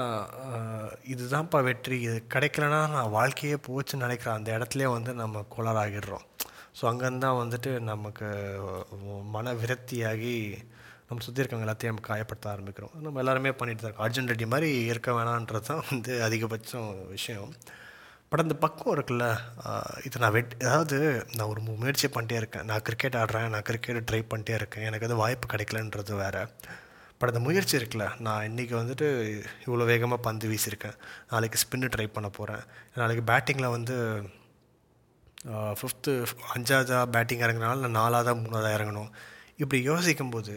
இதுதான்ப்பா 1.14 1.60
வெற்றி. 1.68 1.96
இது 2.08 2.18
கிடைக்கலனா 2.34 2.80
நான் 2.96 3.16
வாழ்க்கையே 3.18 3.58
போச்சுன்னு 3.68 4.06
நினைக்கிற 4.06 4.30
அந்த 4.38 4.50
இடத்துலையே 4.58 4.90
வந்து 4.98 5.14
நம்ம 5.22 5.44
கோளாறாகிடுறோம். 5.56 6.26
ஸோ 6.78 6.84
அங்கேருந்தான் 6.92 7.40
வந்துட்டு 7.44 7.72
நமக்கு 7.92 8.28
மன 9.36 9.54
விரக்தியாகி 9.62 10.36
நம்ம 11.08 11.24
சுற்றி 11.26 11.42
இருக்கவங்க 11.42 11.68
எல்லாத்தையும் 11.68 11.94
நம்ம 11.94 12.08
காயப்படுத்த 12.10 12.46
ஆரம்பிக்கிறோம். 12.54 12.94
நம்ம 13.06 13.20
எல்லாருமே 13.24 13.52
பண்ணிட்டு 13.60 13.82
தான் 13.82 13.90
இருக்கோம். 13.90 14.08
அர்ஜுன் 14.08 14.30
ரெட்டி 14.32 14.48
மாதிரி 14.54 14.70
இருக்க 14.92 15.12
வேணான்றது 15.18 15.68
தான் 15.70 15.84
வந்து 15.92 16.14
அதிகபட்சம் 16.28 16.90
விஷயம். 17.16 17.52
பட் 18.30 18.44
அந்த 18.44 18.56
பக்கம் 18.64 18.94
இருக்குல்ல 18.96 19.26
இது 20.06 20.22
நான் 20.24 20.36
வெட் 20.38 20.54
அதாவது 20.68 20.98
நான் 21.36 21.50
ஒரு 21.52 21.62
முயற்சி 21.82 22.08
பண்ணிட்டே 22.16 22.38
இருக்கேன். 22.42 22.66
நான் 22.70 22.84
கிரிக்கெட் 22.88 23.18
ஆடுறேன் 23.22 23.52
நான் 23.54 23.66
கிரிக்கெட் 23.70 24.08
ட்ரை 24.10 24.22
பண்ணிட்டே 24.32 24.56
இருக்கேன். 24.60 24.86
எனக்கு 24.90 25.08
அது 25.08 25.22
வாய்ப்பு 25.22 25.48
கிடைக்கலன்றது 25.52 26.16
வேறு. 26.24 26.42
பட் 27.20 27.32
அந்த 27.32 27.42
முயற்சி 27.48 27.76
இருக்குல்ல 27.80 28.06
நான் 28.28 28.48
இன்றைக்கி 28.50 28.74
வந்துட்டு 28.80 29.08
இவ்வளோ 29.66 29.86
வேகமாக 29.92 30.20
பந்து 30.28 30.50
வீசியிருக்கேன். 30.52 30.98
நாளைக்கு 31.32 31.60
ஸ்பின்னு 31.64 31.92
ட்ரை 31.96 32.08
பண்ண 32.16 32.30
போகிறேன் 32.38 32.64
நாளைக்கு 32.96 33.24
பேட்டிங்கில் 33.32 33.76
வந்து 33.76 33.96
ஃபிஃப்த்து 35.80 36.12
அஞ்சாவதாக 36.56 37.06
பேட்டிங் 37.16 37.44
இறங்கினாலும் 37.46 37.84
நான் 37.86 37.98
நாலாவதாக 38.02 38.38
மூணாவதாக 38.42 38.78
இறங்கணும். 38.80 39.10
இப்படி 39.62 39.80
யோசிக்கும்போது 39.92 40.54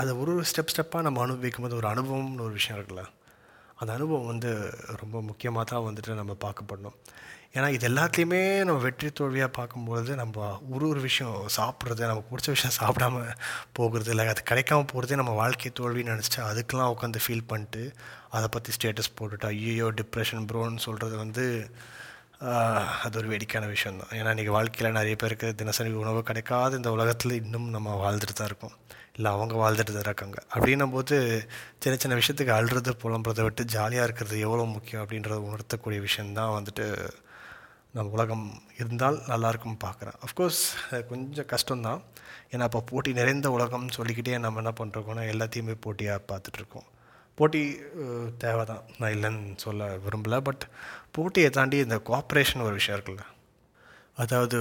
அதை 0.00 0.10
ஒரு 0.22 0.30
ஒரு 0.36 0.44
ஸ்டெப் 0.50 0.72
ஸ்டெப்பாக 0.72 1.06
நம்ம 1.06 1.22
அனுபவிக்கும் 1.26 1.64
போது 1.66 1.76
ஒரு 1.80 1.88
அனுபவம்னு 1.92 2.44
ஒரு 2.46 2.54
விஷயம் 2.60 2.78
இருக்குல்ல. 2.78 3.04
அந்த 3.84 3.94
அனுபவம் 3.98 4.30
வந்து 4.32 4.50
ரொம்ப 5.02 5.16
முக்கியமாக 5.28 5.66
தான் 5.72 5.86
வந்துட்டு 5.88 6.20
நம்ம 6.20 6.36
பார்க்கப்படணும் 6.44 6.98
ஏன்னா 7.56 7.66
இது 7.74 7.84
எல்லாத்தையுமே 7.88 8.38
நம்ம 8.68 8.80
வெற்றி 8.84 9.08
தோல்வியாக 9.18 9.50
பார்க்கும்பொழுது 9.56 10.12
நம்ம 10.20 10.46
ஒரு 10.74 10.84
ஒரு 10.92 11.00
விஷயம் 11.00 11.36
சாப்பிட்றது 11.56 12.08
நமக்கு 12.10 12.30
பிடிச்ச 12.30 12.48
விஷயம் 12.54 12.74
சாப்பிடாம 12.78 13.20
போகிறது 13.78 14.10
இல்லை. 14.14 14.24
அது 14.32 14.42
கிடைக்காம 14.50 14.86
போகிறதே 14.92 15.18
நம்ம 15.20 15.34
வாழ்க்கை 15.40 15.70
தோல்வின்னு 15.80 16.14
நினச்சிட்டு 16.14 16.40
அதுக்கெலாம் 16.48 16.92
உட்காந்து 16.94 17.22
ஃபீல் 17.24 17.46
பண்ணிட்டு 17.52 17.82
அதை 18.36 18.48
பற்றி 18.56 18.72
ஸ்டேட்டஸ் 18.76 19.14
போட்டுட்டு 19.18 19.48
ஐயோ 19.52 19.90
டிப்ரெஷன் 20.00 20.48
ப்ரோன்னு 20.52 20.84
சொல்கிறது 20.86 21.16
வந்து 21.24 21.44
அது 23.04 23.18
ஒரு 23.20 23.28
வேடிக்கையான 23.32 23.68
விஷயம் 23.74 24.00
தான் 24.00 24.12
ஏன்னா 24.18 24.32
இன்றைக்கி 24.34 24.54
வாழ்க்கையில் 24.58 24.96
நிறைய 24.98 25.16
பேருக்கு 25.22 25.48
தினசரி 25.60 25.92
உணவு 26.04 26.22
கிடைக்காத. 26.30 26.76
இந்த 26.80 26.90
உலகத்தில் 26.96 27.40
இன்னும் 27.42 27.68
நம்ம 27.76 27.94
வாழ்ந்துட்டு 28.02 28.36
தான் 28.40 28.50
இருக்கோம். 28.50 28.74
இல்லை 29.16 29.30
அவங்க 29.36 29.54
வாழ்ந்துட்டு 29.62 29.92
தான் 29.96 30.06
இருக்காங்க. 30.08 30.38
அப்படின்னும் 30.54 30.94
போது 30.94 31.16
சின்ன 31.82 31.94
சின்ன 32.02 32.14
விஷயத்துக்கு 32.20 32.52
அழுறது 32.56 32.92
புலம்புறதை 33.02 33.42
விட்டு 33.46 33.64
ஜாலியாக 33.74 34.06
இருக்கிறது 34.08 34.38
எவ்வளோ 34.46 34.64
முக்கியம் 34.76 35.02
அப்படின்றத 35.04 35.38
உணர்த்தக்கூடிய 35.50 36.00
விஷயந்தான் 36.08 36.54
வந்துட்டு 36.56 36.86
நம்ம 37.96 38.12
உலகம் 38.16 38.46
இருந்தால் 38.80 39.18
நல்லாயிருக்கும் 39.32 39.82
பார்க்குறேன். 39.84 40.16
அஃப்கோர்ஸ் 40.26 40.62
கொஞ்சம் 41.10 41.48
கஷ்டம்தான். 41.52 42.00
ஏன்னா 42.52 42.66
இப்போ 42.70 42.80
போட்டி 42.90 43.10
நிறைந்த 43.18 43.48
உலகம்னு 43.56 43.96
சொல்லிக்கிட்டே 43.98 44.38
நம்ம 44.44 44.60
என்ன 44.62 44.72
பண்ணுறோம்னா 44.80 45.24
எல்லாத்தையுமே 45.34 45.76
போட்டியாக 45.84 46.26
பார்த்துட்ருக்கோம். 46.30 46.88
போட்டி 47.38 47.60
தேவை 48.42 48.64
தான் 48.70 48.82
நான் 48.98 49.14
இல்லைன்னு 49.16 49.54
சொல்ல 49.64 49.86
விரும்பலை. 50.06 50.38
பட் 50.48 50.64
போட்டியை 51.16 51.50
தாண்டி 51.58 51.78
இந்த 51.84 51.98
கோஆப்ரேஷன் 52.08 52.66
ஒரு 52.66 52.74
விஷயம் 52.80 52.96
இருக்குல்ல. 52.98 53.24
அதாவது 54.22 54.58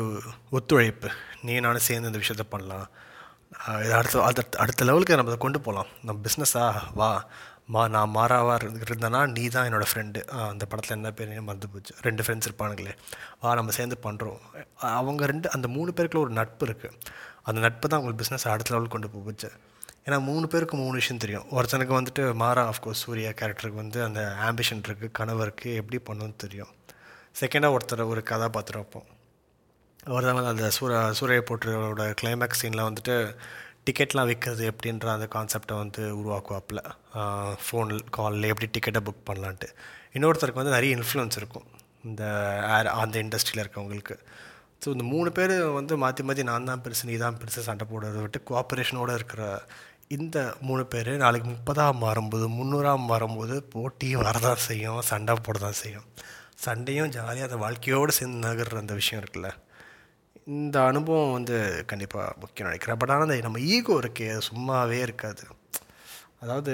ஒத்துழைப்பு. 0.57 1.09
நீ 1.47 1.55
நானும் 1.65 1.87
சேர்ந்து 1.87 2.09
இந்த 2.11 2.21
விஷயத்த 2.23 2.45
பண்ணலாம். 2.55 2.87
இது 3.85 3.93
அடுத்த 3.99 4.21
அடுத்த 4.27 4.59
அடுத்த 4.63 4.85
லெவலுக்கு 4.89 5.17
நம்ம 5.19 5.31
அதை 5.31 5.39
கொண்டு 5.45 5.59
போகலாம் 5.65 5.89
நம்ம 6.07 6.17
பிஸ்னஸா 6.27 6.63
வா. 6.99 7.09
மா 7.73 7.81
நான் 7.95 8.13
மாறாவா 8.15 8.55
இருந்தேன்னா 8.61 9.19
நீ 9.35 9.43
தான் 9.55 9.67
என்னோடய 9.67 9.89
ஃப்ரெண்டு 9.91 10.21
அந்த 10.51 10.63
படத்தில் 10.71 10.95
என்ன 10.97 11.11
பேர் 11.19 11.29
மறந்து 11.49 11.69
போச்சு. 11.73 11.93
ரெண்டு 12.07 12.23
ஃப்ரெண்ட்ஸ் 12.23 12.47
இருப்பானுங்களே. 12.49 12.93
வா 13.41 13.51
நம்ம 13.59 13.75
சேர்ந்து 13.77 13.97
பண்ணுறோம் 14.05 14.39
அவங்க 14.97 15.29
ரெண்டு 15.33 15.49
அந்த 15.57 15.69
மூணு 15.75 15.93
பேருக்குள்ள 15.97 16.25
ஒரு 16.25 16.33
நட்பு 16.39 16.65
இருக்குது 16.69 16.97
அந்த 17.47 17.59
நட்பு 17.65 17.85
தான் 17.91 17.99
உங்களுக்கு 18.01 18.21
பிஸ்னஸ் 18.23 18.47
அடுத்த 18.55 18.73
லெவலுக்கு 18.75 18.95
கொண்டு 18.97 19.11
போச்சு 19.27 19.51
ஏன்னா 20.05 20.17
மூணு 20.29 20.45
பேருக்கு 20.53 20.75
மூணு 20.83 20.95
விஷயம் 21.01 21.23
தெரியும். 21.23 21.45
ஒருத்தனுக்கு 21.57 21.93
வந்துட்டு 21.99 22.23
மாறா 22.43 22.63
ஆஃப்கோர்ஸ் 22.71 23.03
சூர்யா 23.05 23.29
கேரக்டருக்கு 23.41 23.83
வந்து 23.83 23.99
அந்த 24.07 24.21
ஆம்பிஷன் 24.47 24.85
இருக்குது 24.87 25.15
கனவு 25.19 25.41
இருக்குது 25.45 25.77
எப்படி 25.81 25.99
பண்ணணும்னு 26.07 26.37
தெரியும். 26.45 26.71
செகண்டாக 27.39 27.75
ஒருத்தர் 27.75 28.09
ஒரு 28.13 28.23
கதாபாத்திரம் 28.31 28.83
வைப்போம். 28.83 29.07
அவர் 30.11 30.25
தான் 30.27 30.49
அந்த 30.51 30.67
சூர 30.77 30.93
சூரிய 31.17 31.41
போட்டியோட 31.49 32.05
கிளைமேக்ஸ் 32.21 32.61
சீனில் 32.61 32.87
வந்துட்டு 32.87 33.15
டிக்கெட்லாம் 33.87 34.27
விற்கிறது 34.29 34.63
எப்படின்ற 34.71 35.07
அந்த 35.13 35.25
கான்செப்டை 35.35 35.75
வந்து 35.83 36.01
உருவாக்குவாப்பில். 36.19 36.81
ஃபோன் 37.65 37.91
காலில் 38.17 38.49
எப்படி 38.51 38.67
டிக்கெட்டை 38.75 39.01
புக் 39.07 39.27
பண்ணலான்ட்டு. 39.29 39.69
இன்னொருத்தருக்கு 40.17 40.61
வந்து 40.61 40.75
நிறைய 40.77 40.97
இன்ஃப்ளூயன்ஸ் 40.97 41.39
இருக்கும் 41.41 41.67
இந்த 42.09 42.23
ஏர் 42.75 42.89
அந்த 43.01 43.15
இண்டஸ்ட்ரியில் 43.23 43.63
இருக்கவங்களுக்கு. 43.63 44.15
ஸோ 44.83 44.89
இந்த 44.95 45.05
மூணு 45.13 45.29
பேர் 45.37 45.55
வந்து 45.79 45.93
மாற்றி 46.03 46.23
மாற்றி 46.27 46.43
நான் 46.51 46.69
தான் 46.69 46.83
பெருசு 46.85 47.09
நீ 47.09 47.17
தான் 47.25 47.37
பெருசு 47.41 47.67
சண்டை 47.67 47.85
போடுறத 47.91 48.21
விட்டு 48.23 48.39
கோஆப்ரேஷனோடு 48.49 49.13
இருக்கிற 49.19 49.43
இந்த 50.15 50.37
மூணு 50.67 50.83
பேர் 50.93 51.11
நாளைக்கு 51.25 51.47
முப்பதாம் 51.55 52.01
மாறும்போது 52.05 52.47
முந்நூறாம் 52.57 53.05
மாறும்போது 53.11 53.55
போட்டியும் 53.75 54.25
வரதான் 54.27 54.63
செய்யும் 54.69 55.01
சண்டை 55.11 55.35
போட 55.45 55.57
தான் 55.67 55.79
செய்யும். 55.83 56.07
சண்டையும் 56.65 57.13
ஜாலியாக 57.15 57.47
அந்த 57.49 57.59
வாழ்க்கையோடு 57.65 58.17
சேர்ந்து 58.17 58.47
நகர்ற 58.47 58.83
அந்த 58.83 58.95
விஷயம் 59.01 59.21
இருக்குல்ல. 59.23 59.49
இந்த 60.47 60.77
அனுபவம் 60.83 61.33
வந்து 61.33 61.57
கண்டிப்பாக 61.85 62.35
முக்கியம் 62.39 62.67
நினைக்கிறேன். 62.69 62.99
பட் 63.01 63.13
ஆனால் 63.15 63.43
நம்ம 63.47 63.59
ஈகோ 63.75 63.93
இருக்கே 64.03 64.29
சும்மாவே 64.49 64.99
இருக்காது. 65.07 65.43
அதாவது 66.41 66.73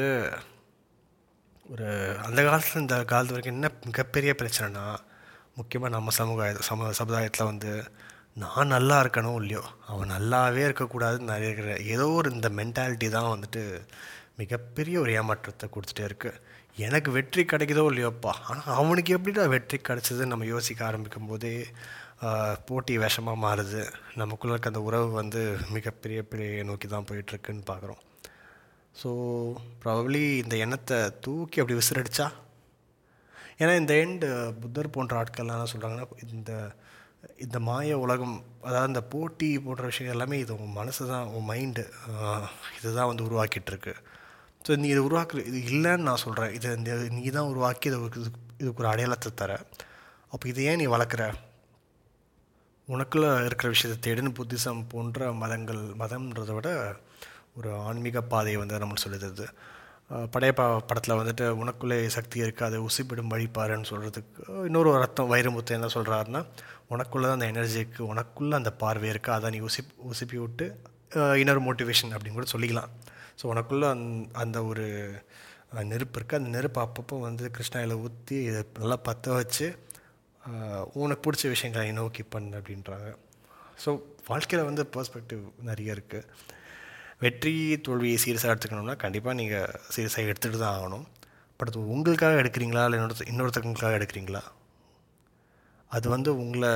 ஒரு 1.69 1.87
அந்த 2.27 2.39
காலத்தில் 2.43 2.81
இந்த 2.81 2.95
காலத்து 3.03 3.33
வரைக்கும் 3.33 3.57
என்ன 3.57 3.69
மிகப்பெரிய 3.85 4.31
பிரச்சனைனா 4.39 4.85
முக்கியமாக 5.55 5.93
நம்ம 5.95 6.11
சமூக 6.11 6.47
சம 6.67 6.91
சமுதாயத்தில் 6.91 7.49
வந்து 7.51 7.71
நான் 8.33 8.73
நல்லா 8.75 8.97
இருக்கணும் 9.03 9.37
இல்லையோ 9.41 9.63
அவன் 9.87 10.11
நல்லாவே 10.15 10.61
இருக்கக்கூடாதுன்னு 10.67 11.31
நிறைய 11.31 11.49
இருக்கிற 11.49 11.75
ஏதோ 11.95 12.05
ஒரு 12.11 12.29
இந்த 12.31 12.49
மென்டாலிட்டி 12.49 13.07
தான் 13.09 13.31
வந்துட்டு 13.33 13.63
மிகப்பெரிய 14.37 14.97
ஒரு 14.99 15.11
ஏமாற்றத்தை 15.11 15.67
கொடுத்துட்டே 15.69 16.05
இருக்குது 16.09 16.41
எனக்கு 16.87 17.09
வெற்றி 17.15 17.41
கிடைக்குதோ 17.51 17.83
இல்லையோப்பா? 17.91 18.31
ஆனால் 18.49 18.75
அவனுக்கு 18.81 19.11
எப்படிடா 19.15 19.43
வெற்றி 19.53 19.77
கிடைச்சதுன்னு 19.87 20.33
நம்ம 20.33 20.45
யோசிக்க 20.53 20.81
ஆரம்பிக்கும் 20.89 21.29
போதே 21.29 21.53
போட்டி 22.67 22.93
விஷமாக 23.03 23.43
மாறுது. 23.45 23.81
நமக்குள்ள 24.21 24.53
இருக்க 24.53 24.71
அந்த 24.71 24.81
உறவு 24.89 25.07
வந்து 25.21 25.41
மிகப்பெரிய 25.75 26.19
பெரிய 26.31 26.63
நோக்கி 26.69 26.87
தான் 26.93 27.07
போயிட்டுருக்குன்னு 27.09 27.63
பார்க்குறோம் 27.71 28.01
ஸோ 29.01 29.09
ப்ராபப்ளி 29.83 30.23
இந்த 30.43 30.55
எண்ணத்தை 30.65 30.99
தூக்கி 31.25 31.61
அப்படி 31.61 31.79
விசிறடிச்சா? 31.79 32.27
ஏன்னா 33.61 33.73
இந்த 33.81 33.93
எண்டு 34.03 34.27
புத்தர் 34.61 34.93
போன்ற 34.95 35.15
ஆட்கள்லாம் 35.21 35.57
என்ன 35.59 35.71
சொல்கிறாங்கன்னா 35.73 36.07
இந்த 36.37 36.53
இந்த 37.45 37.57
மாய 37.67 37.97
உலகம் 38.03 38.35
அதாவது 38.67 38.91
இந்த 38.91 39.01
போட்டி 39.13 39.47
போன்ற 39.65 39.83
விஷயம் 39.91 40.13
எல்லாமே 40.15 40.37
இது 40.43 40.53
உன் 40.63 40.77
மனசு 40.79 41.01
தான் 41.13 41.31
உன் 41.37 41.49
மைண்டு 41.49 41.83
இதுதான் 42.77 43.09
வந்து 43.11 43.25
உருவாக்கிட்டுருக்கு. 43.27 43.93
ஸோ 44.65 44.71
நீ 44.81 44.87
இதை 44.93 45.01
உருவாக்குற 45.07 45.41
இது 45.49 45.59
இல்லைன்னு 45.73 46.07
நான் 46.07 46.23
சொல்கிறேன் 46.23 46.53
இதை 46.57 46.69
இந்த 46.77 46.95
நீ 47.17 47.23
தான் 47.37 47.51
உருவாக்கி 47.53 47.87
இதை 47.89 47.99
இதுக்கு 48.61 48.81
ஒரு 48.81 48.89
அடையாளத்தை 48.93 49.29
தர. 49.41 49.51
அப்போ 50.33 50.45
இதை 50.51 50.63
ஏன் 50.71 50.79
நீ 50.81 50.85
வளர்க்குற? 50.95 51.23
உனக்குள்ள 52.87 53.25
இருக்கிற 53.47 53.67
விஷயத்தை 53.75 53.97
தேடுன்னு 54.05 54.31
புத்திசம் 54.39 54.81
போன்ற 54.93 55.31
மதங்கள் 55.41 55.81
மதம்ன்றதை 56.01 56.53
விட 56.57 56.69
ஒரு 57.57 57.69
ஆன்மீக 57.87 58.21
பாதையை 58.31 58.57
வந்து 58.61 58.73
நம்ம 58.73 58.85
நம்மளுக்கு 58.85 59.05
சொல்லுது 59.05 59.47
படையப்பா 60.33 60.65
படத்தில் 60.89 61.19
வந்துட்டு 61.19 61.45
உனக்குள்ளே 61.61 61.97
சக்தி 62.15 62.37
இருக்குது 62.45 62.67
அதை 62.67 62.77
உசிப்பிடும் 62.87 63.31
வழிபாருன்னு 63.33 63.89
சொல்கிறதுக்கு 63.91 64.43
இன்னொரு 64.69 64.91
அர்த்தம் 64.99 65.31
வைரமுத்து 65.33 65.75
என்ன 65.77 65.89
சொல்கிறாருன்னா 65.95 66.41
உனக்குள்ளே 66.93 67.25
தான் 67.27 67.37
அந்த 67.37 67.49
எனர்ஜி 67.53 67.77
இருக்குது 67.81 68.07
உனக்குள்ளே 68.13 68.55
அந்த 68.61 68.71
பார்வை 68.83 69.09
இருக்குது 69.13 69.35
அதை 69.37 69.51
நீ 69.55 69.59
உசிப் 69.69 69.93
உசிப்பி 70.11 70.37
விட்டு 70.45 70.67
இன்னொரு 71.41 71.61
மோட்டிவேஷன் 71.67 72.13
அப்படின்னு 72.15 72.39
கூட 72.39 72.49
சொல்லிக்கலாம். 72.55 72.91
ஸோ 73.39 73.45
உனக்குள்ளே 73.53 73.87
அந் 73.95 74.07
அந்த 74.43 74.57
ஒரு 74.69 74.85
நெருப்பு 75.91 76.17
இருக்குது 76.19 76.39
அந்த 76.41 76.49
நெருப்பு 76.55 76.79
அப்பப்போ 76.85 77.15
வந்து 77.27 77.45
கிருஷ்ணாயில் 77.55 77.93
ஊற்றி 78.05 78.37
இதை 78.49 78.61
நல்லா 78.81 78.97
பற்ற 79.07 79.33
வச்சு 79.39 79.67
உனக்கு 81.01 81.23
பிடிச்ச 81.25 81.45
விஷயங்களை 81.53 81.91
நோக்கி 81.99 82.23
பண்ணு 82.33 82.57
அப்படின்றாங்க. 82.59 83.09
ஸோ 83.83 83.89
வாழ்க்கையில் 84.29 84.67
வந்து 84.69 84.83
பர்ஸ்பெக்டிவ் 84.95 85.43
நிறைய 85.69 85.95
இருக்குது 85.97 86.27
வெற்றி 87.23 87.53
தோல்வியை 87.85 88.17
சீரியஸாக 88.23 88.51
எடுத்துக்கணும்னா 88.53 88.95
கண்டிப்பாக 89.03 89.37
நீங்கள் 89.39 89.71
சீரியஸாக 89.93 90.29
எடுத்துகிட்டு 90.31 90.61
தான் 90.63 90.75
ஆகணும். 90.77 91.05
பட் 91.59 91.71
அது 91.71 91.79
உங்களுக்காக 91.93 92.41
எடுக்கிறீங்களா? 92.41 92.83
இல்லை 92.87 92.97
இன்னொருத்த 92.99 93.29
இன்னொருத்தவங்களுக்காக 93.31 93.97
எடுக்கிறீங்களா? 93.99 94.43
அது 95.95 96.05
வந்து 96.15 96.29
உங்களை 96.43 96.73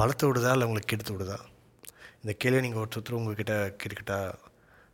வளர்த்து 0.00 0.28
விடுதா? 0.28 0.52
இல்லை 0.56 0.66
உங்களுக்கு 0.68 0.92
கெடுத்து 0.92 1.14
விடுதா? 1.16 1.38
இந்த 2.22 2.32
கேள்வியை 2.42 2.62
நீங்கள் 2.66 2.82
ஒருத்தர் 2.84 3.18
உங்கள்கிட்ட 3.18 3.54
கேட்டுக்கிட்டா 3.80 4.20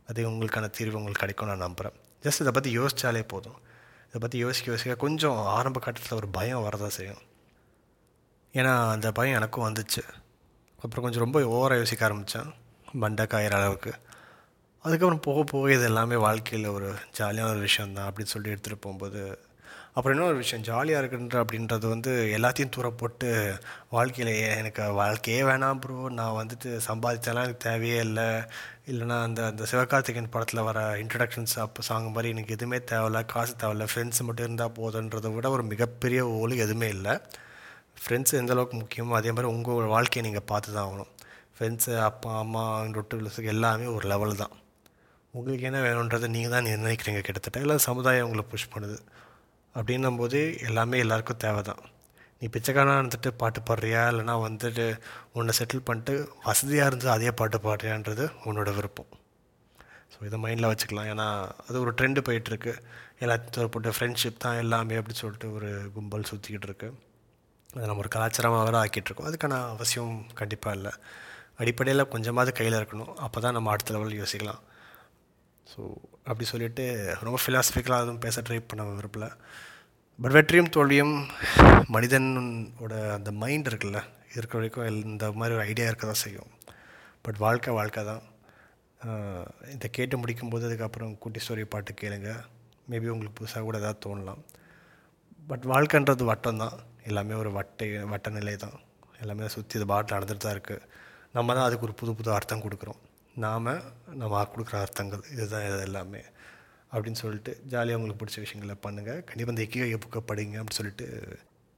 அது 0.07 0.29
உங்களுக்கான 0.29 0.69
தீர்வு 0.69 0.97
உங்களுக்கு 0.97 1.19
கிடைக்கும் 1.19 1.47
நான் 1.47 1.57
நம்புகிறேன் 1.57 2.01
ஜஸ்ட் 2.21 2.39
இதை 2.39 2.51
பற்றி 2.51 2.79
யோசித்தாலே 2.79 3.27
போதும். 3.27 3.57
இதை 4.07 4.19
பற்றி 4.19 4.37
யோசிக்க 4.37 4.71
யோசிக்க 4.71 4.95
கொஞ்சம் 4.95 5.35
ஆரம்ப 5.35 5.79
கட்டத்தில் 5.79 6.17
ஒரு 6.17 6.27
பயம் 6.27 6.63
வரதான் 6.63 6.95
செய்யும். 6.97 7.21
ஏன்னா 8.53 8.89
அந்த 8.89 9.11
பயம் 9.11 9.35
எனக்கும் 9.35 9.73
வந்துச்சு. 9.73 10.03
அப்புறம் 10.81 11.03
கொஞ்சம் 11.03 11.31
ரொம்ப 11.31 11.39
ஓவராக 11.39 11.77
யோசிக்க 11.77 12.05
ஆரம்பித்தேன் 12.05 12.53
மண்டை 12.91 13.25
காயிற 13.25 13.49
அளவுக்கு. 13.49 13.93
அதுக்கப்புறம் 14.81 15.19
போக 15.19 15.43
போக 15.43 15.73
இது 15.73 15.83
எல்லாமே 15.83 16.15
வாழ்க்கையில் 16.15 16.69
ஒரு 16.69 16.93
ஜாலியான 17.17 17.49
ஒரு 17.49 17.59
விஷயந்தான் 17.59 18.13
அப்படின்னு 18.13 18.33
சொல்லி 18.33 18.49
எடுத்துகிட்டு 18.49 18.81
போகும்போது 18.81 19.46
அப்புறம் 19.97 20.15
இன்னொரு 20.15 20.37
விஷயம் 20.41 20.65
ஜாலியாக 20.67 20.99
இருக்குன்ற 21.01 21.37
அப்படின்றது 21.43 21.85
வந்து 21.93 22.11
எல்லாத்தையும் 22.37 22.73
தூர 22.75 22.87
போட்டு 22.99 23.29
வாழ்க்கையில் 23.95 24.29
எனக்கு 24.57 24.83
வாழ்க்கையே 24.99 25.39
வேணாம் 25.47 25.79
ப்ரோ 25.83 25.95
நான் 26.17 26.35
வந்துட்டு 26.39 26.69
சம்பாதிச்சாலாம் 26.87 27.45
எனக்கு 27.47 27.63
தேவையே 27.65 27.97
இல்லை. 28.07 28.27
இல்லைனா 28.91 29.17
அந்த 29.27 29.39
அந்த 29.51 29.63
சிவகார்த்திகேயன் 29.71 30.29
படத்தில் 30.35 30.61
வர 30.67 30.83
இன்ட்ரடக்ஷன்ஸ் 31.03 31.55
அப்போ 31.65 31.85
சாங் 31.89 32.11
மாதிரி 32.17 32.33
எனக்கு 32.35 32.55
எதுவுமே 32.57 32.79
தேவையில்ல 32.91 33.25
காசு 33.33 33.55
தேவையில்ல 33.63 33.87
ஃப்ரெண்ட்ஸ் 33.93 34.23
மட்டும் 34.27 34.47
இருந்தால் 34.47 34.75
போதுன்றதை 34.79 35.31
விட 35.37 35.49
ஒரு 35.55 35.65
மிகப்பெரிய 35.73 36.21
ஓலு 36.37 36.61
எதுவுமே 36.67 36.89
இல்லை. 36.97 37.15
ஃப்ரெண்ட்ஸ் 38.03 38.39
எந்த 38.41 38.53
அளவுக்கு 38.55 38.77
முக்கியமோ 38.83 39.17
அதே 39.21 39.31
மாதிரி 39.35 39.51
உங்கள் 39.55 39.91
வாழ்க்கையை 39.95 40.25
நீங்கள் 40.29 40.47
பார்த்து 40.53 40.77
தான் 40.77 40.85
ஆகணும். 40.87 41.11
ஃப்ரெண்ட்ஸு 41.57 41.93
அப்பா 42.09 42.31
அம்மா 42.45 42.63
ரொட்டுகளுக்கு 42.97 43.53
எல்லாமே 43.57 43.87
ஒரு 43.97 44.07
லெவல் 44.13 44.41
தான். 44.43 44.55
உங்களுக்கு 45.33 45.65
என்ன 45.69 45.79
வேணுன்றதை 45.87 46.27
நீங்கள் 46.35 46.53
தான் 46.55 46.67
நிர்ணயிக்கிறீங்க 46.71 47.21
கிட்டத்தட்ட 47.27 47.65
இல்லை 47.65 47.75
சமுதாயம் 47.91 48.27
உங்களை 48.27 48.45
புஷ் 48.51 48.73
பண்ணுது. 48.75 48.97
அப்படின்னும் 49.77 50.19
போது 50.21 50.39
எல்லாமே 50.69 50.97
எல்லாருக்கும் 51.05 51.43
தேவை 51.45 51.61
தான் 51.69 51.81
நீ 52.41 52.45
பிச்சைக்காரனா 52.53 52.95
இருந்துட்டு 53.01 53.29
பாட்டு 53.41 53.59
பாடுறியா? 53.67 54.01
இல்லைனா 54.11 54.33
வந்துட்டு 54.47 54.85
உன்னை 55.37 55.53
செட்டில் 55.59 55.85
பண்ணிட்டு 55.87 56.13
வசதியாக 56.47 56.89
இருந்து 56.91 57.07
அதே 57.15 57.31
பாட்டு 57.39 57.57
பாடுறியான்றது 57.65 58.25
உன்னோட 58.49 58.71
விருப்பம். 58.77 59.11
ஸோ 60.13 60.17
இதை 60.27 60.37
மைண்டில் 60.43 60.69
வச்சுக்கலாம். 60.71 61.09
ஏன்னா 61.13 61.27
அது 61.67 61.77
ஒரு 61.83 61.91
ட்ரெண்டு 61.99 62.19
போயிட்டுருக்கு. 62.27 62.73
எல்லாத்தையும் 63.23 63.71
போட்டு 63.73 63.95
ஃப்ரெண்ட்ஷிப் 63.97 64.43
தான் 64.45 64.59
எல்லாமே 64.63 64.97
அப்படின்னு 64.99 65.23
சொல்லிட்டு 65.23 65.49
ஒரு 65.57 65.69
கும்பல் 65.95 66.29
சுற்றிக்கிட்டு 66.31 66.69
இருக்கு. 66.69 66.89
அதை 67.75 67.85
நம்ம 67.87 68.03
ஒரு 68.03 68.11
கலாச்சாரமாக 68.15 68.63
வேறு 68.67 68.79
ஆக்கிட்டுருக்கோம். 68.83 69.29
அதுக்கான 69.29 69.55
அவசியம் 69.75 70.13
கண்டிப்பாக 70.41 70.77
இல்லை. 70.79 70.93
அடிப்படையில் 71.61 72.11
கொஞ்சமாவது 72.13 72.51
கையில் 72.59 72.79
இருக்கணும். 72.79 73.11
அப்போ 73.25 73.39
தான் 73.45 73.55
நம்ம 73.57 73.71
அடுத்த 73.73 73.93
லெவல் 73.95 74.19
யோசிக்கலாம். 74.21 74.61
ஸோ 75.71 75.79
அப்படி 76.29 76.45
சொல்லிவிட்டு 76.51 76.85
ரொம்ப 77.27 77.37
ஃபிலாசபிக்கலாக 77.43 78.03
எதுவும் 78.05 78.23
பேச 78.25 78.41
ட்ரை 78.41 78.59
பண்ண 78.71 78.83
விரும்பல. 78.99 79.27
பட் 80.23 80.35
வெற்றியும் 80.35 80.71
தோல்வியும் 80.75 81.15
மனிதனோட 81.95 82.93
அந்த 83.15 83.29
மைண்ட் 83.41 83.67
இருக்குல்ல? 83.69 83.99
இருக்கிற 84.35 84.57
வரைக்கும் 84.59 84.87
இந்த 85.09 85.25
மாதிரி 85.39 85.55
ஒரு 85.57 85.65
ஐடியா 85.71 85.87
இருக்க 85.89 86.05
தான் 86.09 86.23
செய்யும். 86.23 86.49
பட் 87.25 87.39
வாழ்க்கை 87.43 87.73
வாழ்க்கை 87.79 88.01
தான். 88.09 88.23
இதை 89.73 89.87
கேட்டு 89.97 90.15
முடிக்கும்போது 90.21 90.67
அதுக்கப்புறம் 90.69 91.11
குட்டி 91.23 91.41
ஸ்டோரி 91.43 91.65
பாட்டு 91.73 91.93
கேளுங்க. 92.01 92.31
மேபி 92.91 93.11
உங்களுக்கு 93.15 93.37
புதுசாக 93.39 93.63
கூட 93.67 93.77
ஏதாவது 93.83 94.01
தோணலாம். 94.05 94.41
பட் 95.51 95.67
வாழ்க்கைன்றது 95.73 96.29
வட்டம் 96.31 96.61
தான். 96.63 96.75
எல்லாமே 97.09 97.37
ஒரு 97.43 97.51
வட்டை 97.59 97.89
வட்ட 98.13 98.33
நிலை 98.37 98.55
தான். 98.65 98.75
எல்லாமே 99.23 99.51
சுற்றி 99.57 99.77
இது 99.79 99.87
பாட்டில் 99.93 100.17
நடந்துட்டு 100.17 100.45
தான் 100.47 100.55
இருக்குது 100.57 100.83
நம்ம 101.37 101.53
தான் 101.57 101.67
அதுக்கு 101.67 101.87
ஒரு 101.89 101.95
புது 102.01 102.11
புது 102.19 102.29
அர்த்தம் 102.37 102.65
கொடுக்குறோம். 102.65 103.01
நாம் 103.45 103.71
நம்ம 104.21 104.43
கொடுக்குற 104.55 104.77
அர்த்தங்கள். 104.85 105.23
இதுதான் 105.35 105.67
இது 105.69 105.79
எல்லாமே. 105.89 106.23
அப்படின்னு 106.91 107.21
சொல்லிட்டு 107.23 107.59
ஜாலியாக 107.65 108.01
உங்களுக்கு 108.01 108.25
பிடிச்ச 108.25 108.39
விஷயங்களை 108.45 108.75
பண்ணுங்கள் 108.83 109.23
கண்டிப்பாக 109.23 109.53
இந்த 109.53 109.63
இக்கிய 109.63 109.99
புக்கை 110.05 110.21
படிங்க 110.27 110.57
அப்படின்னு 110.57 110.79
சொல்லிட்டு 110.79 111.07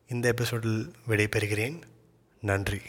இந்த 0.07 0.27
எபிசோடில் 0.27 0.93
விடைபெறுகிறேன். 1.07 1.81
நன்றி. 2.41 2.81